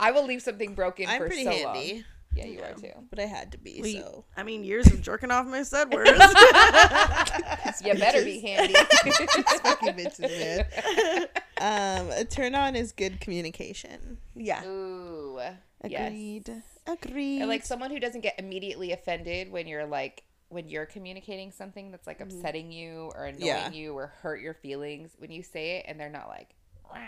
[0.00, 2.04] I will leave something broken I'm for pretty so handy, long.
[2.34, 2.90] Yeah, you are too.
[3.08, 3.80] but I had to be.
[3.82, 6.06] We- so I mean, years of jerking off my Sudworth.
[7.84, 8.74] You better be handy.
[8.74, 11.26] fucking bitches, man.
[11.58, 14.18] Um, a turn on is good communication.
[14.34, 14.64] yeah.
[14.66, 15.38] Ooh.
[15.86, 16.08] Yes.
[16.10, 16.62] Agreed.
[16.86, 17.44] Agreed.
[17.44, 22.06] Like someone who doesn't get immediately offended when you're like when you're communicating something that's
[22.06, 22.36] like Mm-hmm.
[22.36, 23.70] upsetting you or annoying Yeah.
[23.72, 26.98] you or hurt your feelings when you say it and they're not like "Wah."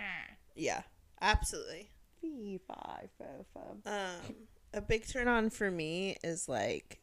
[0.57, 0.82] Yeah,
[1.20, 1.91] absolutely.
[2.20, 3.47] Fee, fi, fo.
[3.86, 4.34] Um,
[4.74, 7.01] a big turn on for me is like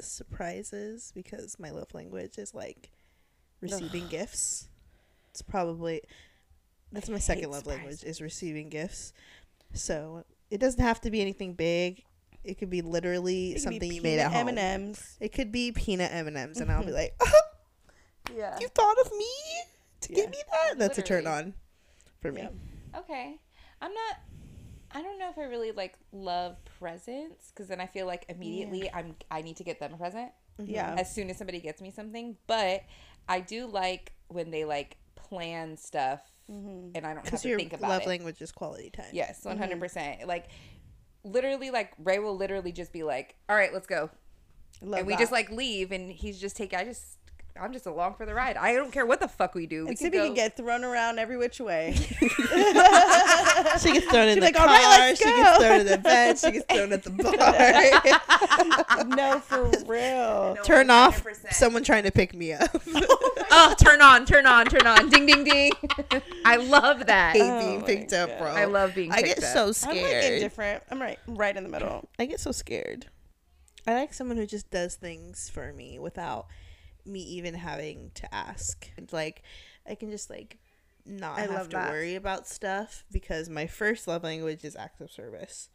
[0.00, 2.90] surprises because my love language is like
[3.60, 4.68] receiving gifts.
[5.30, 6.02] It's probably
[6.92, 9.12] that's my second love language is receiving gifts.
[9.72, 12.02] So it doesn't have to be anything big.
[12.44, 14.58] It could be literally It could be something you made at peanut home.
[14.58, 15.16] M&Ms.
[15.20, 16.94] It could be peanut M and M's, and I'll be mm-hmm.
[16.94, 17.40] like, oh,
[18.34, 18.56] Yeah.
[18.60, 19.26] "You thought of me
[20.02, 20.16] to Yeah.
[20.22, 21.54] give me that." That's a turn on
[22.20, 22.42] for me.
[22.42, 22.98] Yeah.
[22.98, 23.38] okay
[23.80, 24.16] i'm not
[24.92, 28.90] i don't know if i really like love presents because then i feel like immediately
[28.92, 30.30] i'm i need to get them a present
[30.60, 30.70] mm-hmm.
[30.70, 30.94] Yeah.
[30.98, 32.82] as soon as somebody gets me something but
[33.28, 36.20] i do like when they like plan stuff
[36.50, 36.90] mm-hmm.
[36.94, 37.90] and i don't have Because to your think about it.
[37.90, 39.06] love it language is quality time.
[39.12, 40.26] Yes, one hundred percent.
[40.26, 40.48] Like
[41.24, 44.10] literally, like Ray will literally just be like, "All right, let's go,"
[44.82, 45.20] Love and we that.
[45.20, 46.78] just like leave, and he's just taking.
[46.78, 47.18] I just,
[47.60, 48.56] I'm just along for the ride.
[48.56, 49.84] I don't care what the fuck we do.
[49.84, 50.24] We And can go.
[50.26, 51.94] can get thrown around every which way.
[53.80, 54.68] She gets thrown in She's the like, car.
[54.68, 56.38] "All right, let's she go." gets thrown in the bed.
[56.38, 57.10] She gets thrown at the
[58.98, 59.04] bar.
[59.16, 60.54] no, for real.
[60.56, 61.52] No, Turn off 100%.
[61.52, 62.70] someone trying to pick me up.
[63.50, 65.08] oh, turn on, turn on, turn on.
[65.10, 65.72] Ding, ding, ding.
[66.44, 67.34] I love that.
[67.36, 68.48] hate Oh being my picked up, bro.
[68.48, 69.74] I love being I picked get up.
[69.74, 70.34] so I'm like scared.
[70.34, 70.82] indifferent.
[70.90, 72.08] I'm right, right in the middle.
[72.18, 73.06] I get so scared.
[73.86, 76.46] I like someone who just does things for me without
[77.06, 78.88] me even having to ask.
[78.96, 79.42] It's like
[79.88, 80.58] I can just like
[81.06, 81.90] not I have love to that.
[81.90, 85.70] worry about stuff because my first love language is acts of service.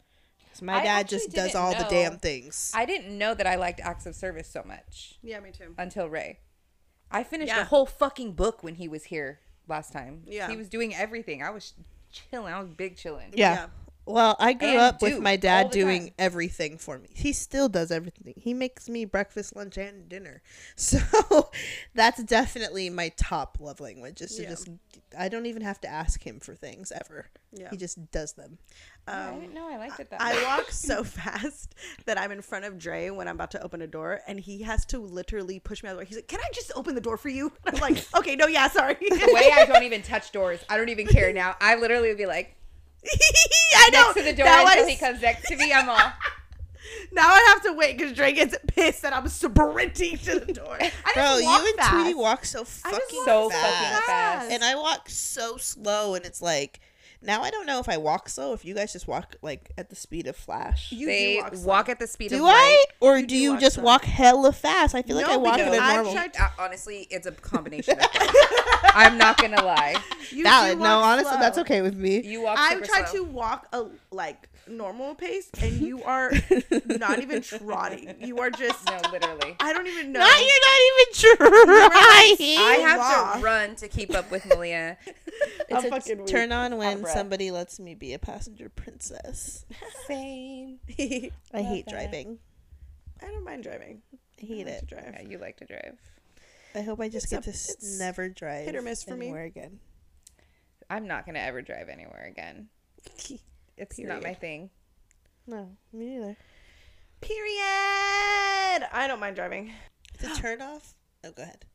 [0.51, 2.71] 'Cause my I dad actually just does didn't all the know- damn things.
[2.73, 5.73] I didn't know that I liked acts of service so much Yeah, me too.
[5.77, 6.39] until Ray.
[7.11, 7.61] I finished Yeah.
[7.61, 10.23] a whole fucking book when he was here last time.
[10.25, 10.49] Yeah.
[10.49, 11.41] He was doing everything.
[11.43, 11.73] I was
[12.11, 12.53] chilling.
[12.53, 13.31] I was big chilling.
[13.33, 13.53] yeah.
[13.53, 13.67] Yeah.
[14.07, 16.13] Well, I grew And up do with my dad doing time.
[16.19, 17.09] everything for me.
[17.11, 18.35] He still does everything.
[18.37, 20.43] He makes me breakfast, lunch, and dinner.
[20.75, 21.49] So
[21.95, 24.21] that's definitely my top love language.
[24.21, 24.49] Is to Yeah.
[24.49, 24.69] just
[25.17, 27.25] I don't even have to ask him for things ever.
[27.51, 27.69] Yeah.
[27.71, 28.59] He just does them.
[29.07, 30.43] I Um, didn't know I liked it that I much.
[30.43, 31.75] walk so fast
[32.05, 34.63] that I'm in front of Dre when I'm about to open a door, and he
[34.63, 36.05] has to literally push me out of the way.
[36.07, 38.47] He's like, "Can I just open the door for you?" And I'm like, "Okay, no,
[38.47, 40.59] yeah, sorry." the way I don't even touch doors.
[40.69, 41.55] I don't even care now.
[41.61, 42.55] I literally would be like
[43.75, 44.01] I know.
[44.07, 45.71] next to the door now, until I, he comes next to me.
[45.71, 45.95] I'm all.
[47.11, 50.77] now I have to wait because Dre gets pissed that I'm sprinting to the door.
[50.79, 51.91] I just Bro, walk you and fast.
[51.91, 53.61] Tweety walk so I just fucking walk So fast.
[53.61, 54.51] fucking fast.
[54.51, 56.79] And I walk so slow, and it's like
[57.25, 58.53] now I don't know if I walk slow.
[58.53, 60.91] If you guys just walk like at the speed of Flash.
[60.91, 62.53] You they do walk, walk at the speed do of light.
[62.53, 63.83] I, or You do do you walk just slow.
[63.83, 64.95] walk hella fast?
[64.95, 66.13] I feel like No, I walk at because a I've normal.
[66.13, 68.35] tried- Uh, honestly, it's a combination of both.
[68.95, 69.95] I'm not gonna lie.
[70.31, 70.77] You do Valid.
[70.79, 72.21] No, walk honestly, that's okay with me.
[72.21, 72.57] You walk.
[72.59, 73.23] I've super tried slow.
[73.25, 76.31] to walk a like normal pace, and you are
[76.85, 78.15] not even trotting.
[78.19, 78.85] You are just.
[78.87, 79.55] No, literally.
[79.59, 80.19] I don't even know.
[80.19, 81.37] Not you're not even
[82.37, 82.57] trying.
[82.59, 83.33] I have Raw.
[83.35, 84.97] to run to keep up with Malia.
[85.07, 86.27] I'm It's a fucking weak.
[86.27, 87.13] turn on when breath.
[87.13, 89.65] somebody lets me be a passenger princess.
[90.07, 90.79] Same.
[90.99, 91.91] I Love hate that.
[91.91, 92.39] driving.
[93.21, 94.01] I don't mind driving.
[94.41, 94.87] I hate I like it.
[94.89, 95.13] to drive.
[95.13, 95.97] Yeah, you like to drive.
[96.75, 99.27] I hope I just It's get up- to never drive hit or miss for me.
[99.27, 99.79] anywhere again.
[100.89, 102.67] I'm not gonna ever drive anywhere again.
[103.77, 104.69] It's not my thing.
[105.47, 106.37] No, me neither.
[107.21, 108.87] Period.
[108.91, 109.71] I don't mind driving.
[110.13, 110.93] It's a turn off.
[111.23, 111.65] Oh, go ahead.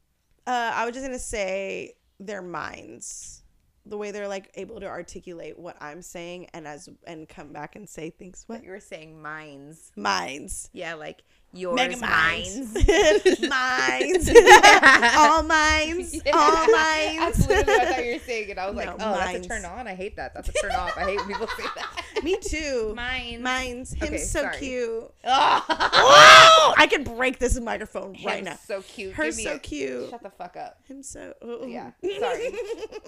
[0.47, 3.43] Uh, I was just gonna say their minds,
[3.87, 7.77] the way they're like able to articulate what I'm saying, and as and come back
[7.77, 8.45] and say things.
[8.47, 9.93] What You were saying minds.
[9.97, 10.71] minds?
[10.73, 11.23] Yeah, like
[11.53, 12.75] yours, Mega mines.
[12.75, 13.41] minds.
[13.49, 14.31] minds.
[15.17, 16.15] all minds.
[16.27, 16.33] Yeah.
[16.35, 17.47] All minds.
[17.47, 19.47] That's literally what I thought you were saying, and I was like, No, "Oh, that's
[19.47, 19.89] a turn on.
[19.89, 20.35] I hate that.
[20.35, 20.97] That's a turn off.
[20.97, 22.93] I hate when people say that." Me too.
[22.95, 23.41] Mines.
[23.43, 23.93] Minds.
[23.95, 24.57] Him's Okay, so sorry.
[24.59, 25.11] cute.
[25.25, 28.59] Oh, I can break this microphone right now.
[28.67, 29.15] so cute.
[29.15, 30.11] Her so a- cute.
[30.11, 30.79] Shut the fuck up.
[30.87, 31.35] Him so.
[31.43, 31.65] oh.
[31.67, 32.51] Yeah, sorry.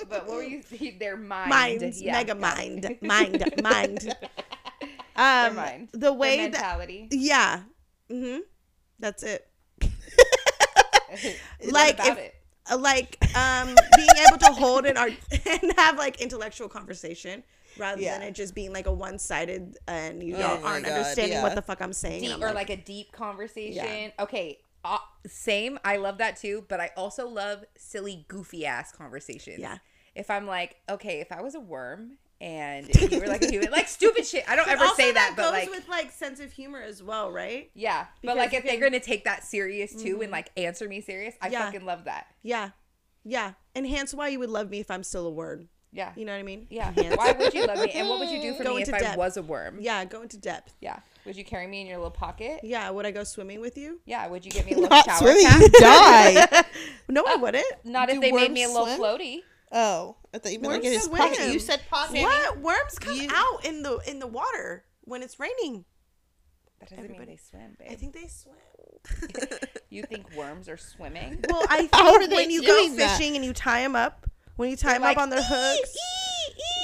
[0.08, 0.62] But what were you?
[0.98, 1.50] Their mind.
[1.50, 2.00] Minds.
[2.02, 2.96] Yeah, Mega mind.
[3.02, 3.44] Mind.
[3.62, 3.98] Mind.
[3.98, 5.88] Their Um, mind.
[5.92, 7.08] the way that mentality.
[7.10, 7.60] yeah,
[8.12, 8.38] mm-hmm.
[8.98, 9.48] That's it.
[11.70, 12.34] Like, if- it?
[12.70, 15.12] Uh, like um, being able to hold and art
[15.50, 17.42] and have like intellectual conversation
[17.76, 18.16] rather Yeah.
[18.18, 21.38] than it just being like a one sided and you Oh don't aren't God, understanding
[21.38, 21.42] yeah.
[21.42, 22.22] what the fuck I'm saying.
[22.22, 24.12] deep or I'm like, a deep conversation.
[24.20, 25.76] Okay, uh, same.
[25.84, 29.58] I love that too, but I also love silly, goofy ass conversations.
[29.58, 29.78] Yeah.
[30.14, 33.70] If I'm like, okay, if I was a worm and you were like a human,
[33.70, 34.44] like stupid shit.
[34.48, 37.02] I don't ever also say that, but goes like, with like sense of humor as
[37.02, 37.70] well, right?
[37.74, 38.06] yeah.
[38.20, 40.32] because But like, you if they're gonna take that serious too and mm-hmm.
[40.32, 41.64] like answer me serious, I Yeah.
[41.66, 42.26] fucking love that.
[42.42, 42.70] Yeah,
[43.24, 43.52] yeah.
[43.74, 45.68] And hence why you would love me if I'm still a word.
[45.94, 46.12] Yeah.
[46.16, 46.66] You know what I mean?
[46.70, 46.90] Yeah.
[46.96, 47.90] Hence- Why would you love me?
[47.92, 49.18] And what would you do for Go me if into I depth.
[49.18, 49.76] was a worm?
[49.78, 50.74] Yeah, go into depth.
[50.80, 50.98] Yeah.
[51.26, 52.60] Would you carry me in your little pocket?
[52.62, 54.00] Yeah, would I go swimming with you?
[54.06, 54.26] Yeah.
[54.26, 55.60] Would you give me a little Not shower swimming, cap?
[55.60, 56.64] you die.
[57.10, 57.66] No, I uh, wouldn't.
[57.84, 58.98] Not Do if they made me a little swim?
[59.00, 59.40] floaty.
[59.72, 61.34] Oh, I thought you meant like in Worms his pocket.
[61.36, 61.52] swim.
[61.52, 62.22] You said pocket.
[62.22, 62.58] What?
[62.60, 65.84] Worms come You- out in the in the water when it's raining.
[66.80, 67.88] That doesn't Everybody- mean they swim, babe.
[67.90, 68.56] I think they swim.
[69.90, 71.44] You think worms are swimming?
[71.50, 73.18] Well, I How are think when you go doing that?
[73.18, 75.42] fishing and you tie them up, when you tie They're them like, up on their
[75.42, 75.96] hooks,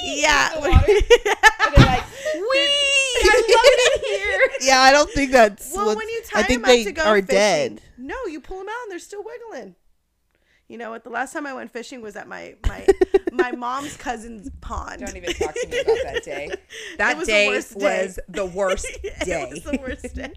[0.03, 0.55] yeah.
[0.55, 0.85] in the water?
[0.87, 2.03] And they're like,
[2.35, 2.41] wee!
[3.23, 4.67] I love it here.
[4.69, 5.73] Yeah, I don't think that's.
[5.73, 7.81] well, what- when you tie I think them up they to go are fishing, dead.
[7.97, 9.75] no, you pull them out and they're still wiggling.
[10.69, 11.03] You know what?
[11.03, 12.85] The last time I went fishing was at my my
[13.31, 15.01] my mom's cousin's pond.
[15.01, 16.49] Don't even talk to me about that day.
[16.97, 18.05] That was the day worst day.
[18.05, 19.09] was the worst day.
[19.25, 20.33] it was the worst day.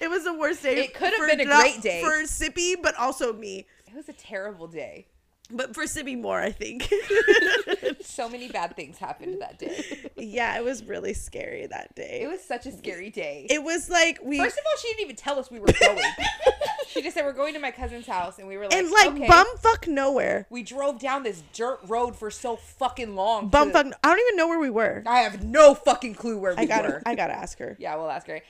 [0.00, 0.84] It was the worst day.
[0.84, 2.02] It could have been a great day.
[2.02, 3.66] for Sippy, but also me.
[3.86, 5.06] It was a terrible day.
[5.50, 6.92] But for Sibby more, I think.
[8.02, 10.10] So many bad things happened that day.
[10.16, 12.20] yeah, it was really scary that day.
[12.22, 13.46] It was such a scary day.
[13.48, 16.02] It was like we First of all, she didn't even tell us we were going.
[16.88, 19.10] she just said we're going to my cousin's house, and we were like, and like
[19.10, 19.26] okay.
[19.26, 20.46] bumfuck nowhere.
[20.50, 23.50] We drove down this dirt road for so fucking long.
[23.50, 23.92] Bumfuck.
[24.02, 25.02] I don't even know where we were.
[25.06, 26.88] I have no fucking clue where we I gotta.
[26.88, 27.02] were.
[27.06, 27.76] I gotta ask her.
[27.78, 28.40] yeah, we'll ask her.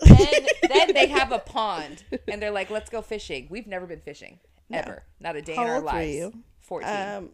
[0.00, 4.00] Then, then they have a pond, and they're like, "Let's go fishing." We've never been
[4.00, 4.38] fishing
[4.72, 6.34] ever, not a day How in our lives.
[6.70, 6.86] You?
[6.86, 7.08] Fourteen.
[7.16, 7.30] Um,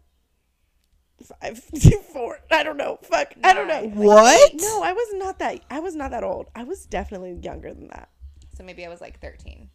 [1.41, 1.59] five,
[2.13, 2.39] four.
[2.51, 2.99] I don't know.
[3.03, 3.33] Fuck.
[3.43, 3.83] I don't know.
[3.89, 4.51] What?
[4.55, 5.61] No, I was not that.
[5.69, 6.47] I was not that old.
[6.55, 8.09] I was definitely younger than that.
[8.55, 9.69] so maybe I was like thirteen.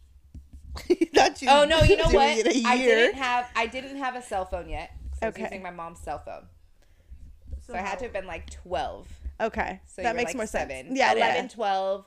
[1.13, 2.35] Not you Oh no, you know what?
[2.35, 2.95] it a I year.
[2.95, 4.89] didn't have I didn't have a cell phone yet.
[5.11, 5.43] 'cause I was Okay.
[5.43, 6.47] using my mom's cell phone.
[7.67, 9.07] So, I had to have been like twelve.
[9.39, 10.87] Okay, So that makes like, more seven.
[10.87, 10.97] sense.
[10.97, 11.47] Yeah, 11, yeah.
[11.49, 12.05] 12,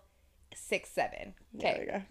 [0.54, 1.34] 6, 7.
[1.54, 2.04] There we Okay.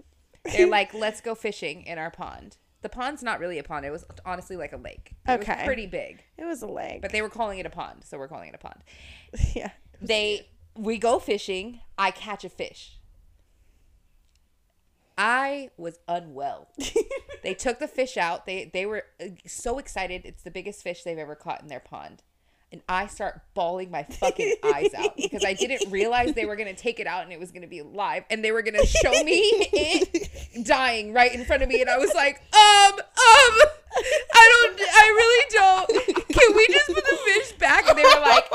[0.46, 0.52] go.
[0.52, 2.58] They're like, let's go fishing in our pond.
[2.86, 3.84] The pond's not really a pond.
[3.84, 5.16] It was honestly like a lake.
[5.28, 5.66] It was Okay.
[5.66, 6.24] pretty big.
[6.38, 7.02] It was a lake.
[7.02, 8.84] But they were calling it a pond, so we're calling it a pond.
[9.56, 9.72] yeah.
[10.00, 13.00] They we go fishing, I catch a fish.
[15.18, 16.68] I was unwell.
[17.42, 18.46] they took the fish out.
[18.46, 20.22] They they were uh, so excited.
[20.24, 22.22] It's the biggest fish they've ever caught in their pond.
[22.72, 26.74] And I start bawling my fucking eyes out because I didn't realize they were gonna
[26.74, 29.40] take it out and it was gonna be live and they were gonna show me
[29.74, 33.60] it dying right in front of me and I was like, um, um,
[33.98, 36.28] I don't, I really don't.
[36.28, 37.88] Can we just put the fish back?
[37.88, 38.46] And they were like,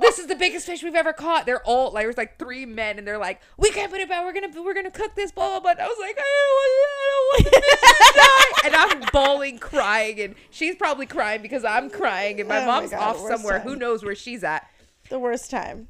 [0.00, 1.46] this is the biggest fish we've ever caught.
[1.46, 4.08] They're all like, there was like three men, and they're like, we can't put it
[4.08, 4.24] back.
[4.24, 5.30] We're gonna, we're gonna cook this.
[5.30, 5.70] Blah blah blah.
[5.72, 8.66] And I was like, I don't want, I don't want the fish to die.
[8.66, 12.66] And I'm bawling, crying, and she's probably crying because I'm crying, and my Oh my
[12.66, 13.58] mom's God, off somewhere.
[13.58, 13.68] time.
[13.68, 14.68] Who knows where she's at?
[15.10, 15.88] The worst time.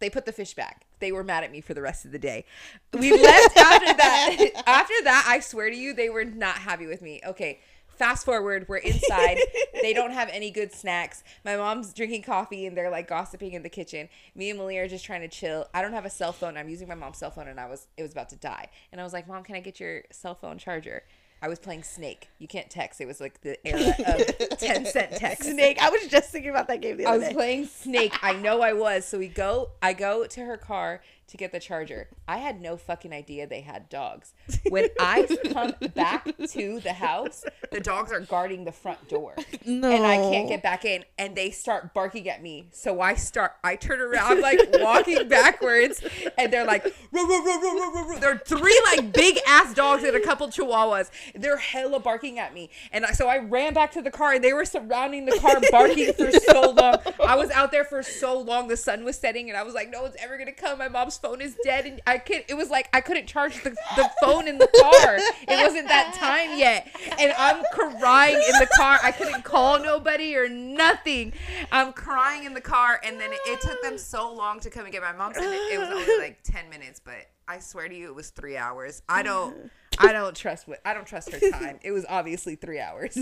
[0.00, 0.84] They put the fish back.
[1.00, 2.44] They were mad at me for the rest of the day.
[2.92, 4.36] We left after that.
[4.66, 7.20] after that, I swear to you, they were not happy with me.
[7.26, 7.60] Okay,
[7.98, 9.38] fast forward, we're inside.
[9.82, 11.22] they don't have any good snacks.
[11.44, 14.08] My mom's drinking coffee and they're like gossiping in the kitchen.
[14.34, 15.66] Me and Malia are just trying to chill.
[15.74, 16.56] I don't have a cell phone.
[16.56, 18.68] I'm using my mom's cell phone and I was it was about to die.
[18.92, 21.02] And I was like, "Mom, can I get your cell phone charger?"
[21.40, 22.28] I was playing Snake.
[22.38, 23.00] You can't text.
[23.00, 25.48] It was like the era of 10 cent text.
[25.48, 25.78] Snake.
[25.80, 27.26] I was just thinking about that game the other day.
[27.26, 27.34] I was day.
[27.34, 28.14] playing Snake.
[28.22, 29.04] I know I was.
[29.04, 29.70] So we go.
[29.80, 32.08] I go to her car to get the charger.
[32.26, 34.32] I had no fucking idea they had dogs.
[34.68, 39.34] When I come back to the house, the dogs are guarding the front door,
[39.66, 39.90] No.
[39.90, 41.04] and I can't get back in.
[41.18, 42.68] And they start barking at me.
[42.72, 43.52] So I start.
[43.62, 46.02] I turn around, I'm like walking backwards,
[46.36, 49.74] and they're like, "Ruh, ruh, ruh, ruh, ruh, ruh, ruh." they're three like big ass
[49.74, 51.10] dogs and a couple chihuahuas.
[51.34, 54.42] They're hella barking at me, and I, so I ran back to the car, and
[54.42, 56.96] they were surrounding the car, barking for so long.
[57.24, 58.68] I was out there for so long.
[58.68, 61.17] The sun was setting, and I was like, "No one's ever gonna come." My mom's
[61.18, 62.44] phone is dead, and I could.
[62.48, 65.18] It was like I couldn't charge the, the phone in the car.
[65.48, 66.88] It wasn't that time yet,
[67.18, 68.98] and I'm crying in the car.
[69.02, 71.32] I couldn't call nobody or nothing.
[71.72, 74.84] I'm crying in the car, and then it, it took them so long to come
[74.84, 75.34] and get my mom.
[75.34, 78.30] Said it, it was only like ten minutes, but I swear to you, it was
[78.30, 79.02] three hours.
[79.08, 79.70] I don't.
[79.98, 81.78] I don't trust what I don't trust her time.
[81.82, 83.18] It was obviously three hours.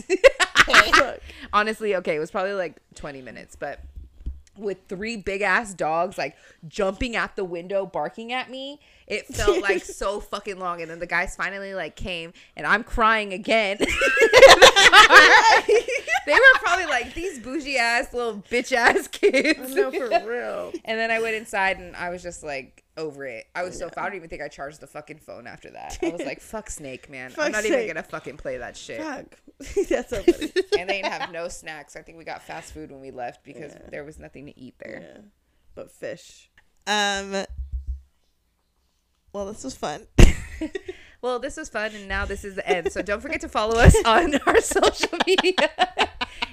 [1.53, 3.80] Honestly, okay, it was probably like twenty minutes, but
[4.59, 6.36] with three big ass dogs like
[6.68, 10.82] jumping at the window barking at me it felt like so fucking long.
[10.82, 13.78] And then the guys finally like came and i'm crying again.
[16.26, 19.74] They were probably like these bougie ass little bitch ass kids.
[19.76, 20.72] No, for real.
[20.84, 23.90] and then i went inside and i was just like over it i was so
[23.97, 26.70] i don't even think i charged the fucking phone after that i was like fuck
[26.70, 29.36] snake man i'm Fuck not even gonna fucking play that shit Fuck.
[29.88, 30.53] That's so funny.
[30.78, 33.44] and they didn't have no snacks i think we got fast food when we left
[33.44, 33.90] because Yeah.
[33.90, 35.20] there was nothing to eat there Yeah.
[35.74, 36.49] But fish.
[36.86, 37.44] Um.
[39.32, 40.07] Well, this was fun.
[41.20, 42.92] Well, this was fun, and now this is the end.
[42.92, 45.53] So don't forget to follow us on our social media.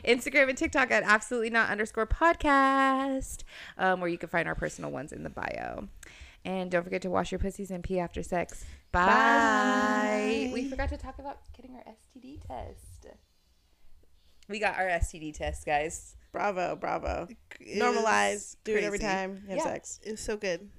[0.04, 3.44] Instagram and TikTok at absolutely not underscore podcast,
[3.78, 5.88] um, where you can find our personal ones in the bio.
[6.46, 8.66] And don't forget to wash your pussies and pee after sex.
[8.92, 9.06] Bye.
[9.06, 10.52] Bye.
[10.54, 13.08] We forgot to talk about getting our STD test.
[14.50, 16.16] We got our STD test, guys.
[16.34, 17.28] Bravo, bravo.
[17.62, 18.58] It Normalize.
[18.66, 19.12] Do it every crazy.
[19.14, 19.64] time you have Yeah.
[19.64, 20.00] sex.
[20.04, 20.70] It was so good.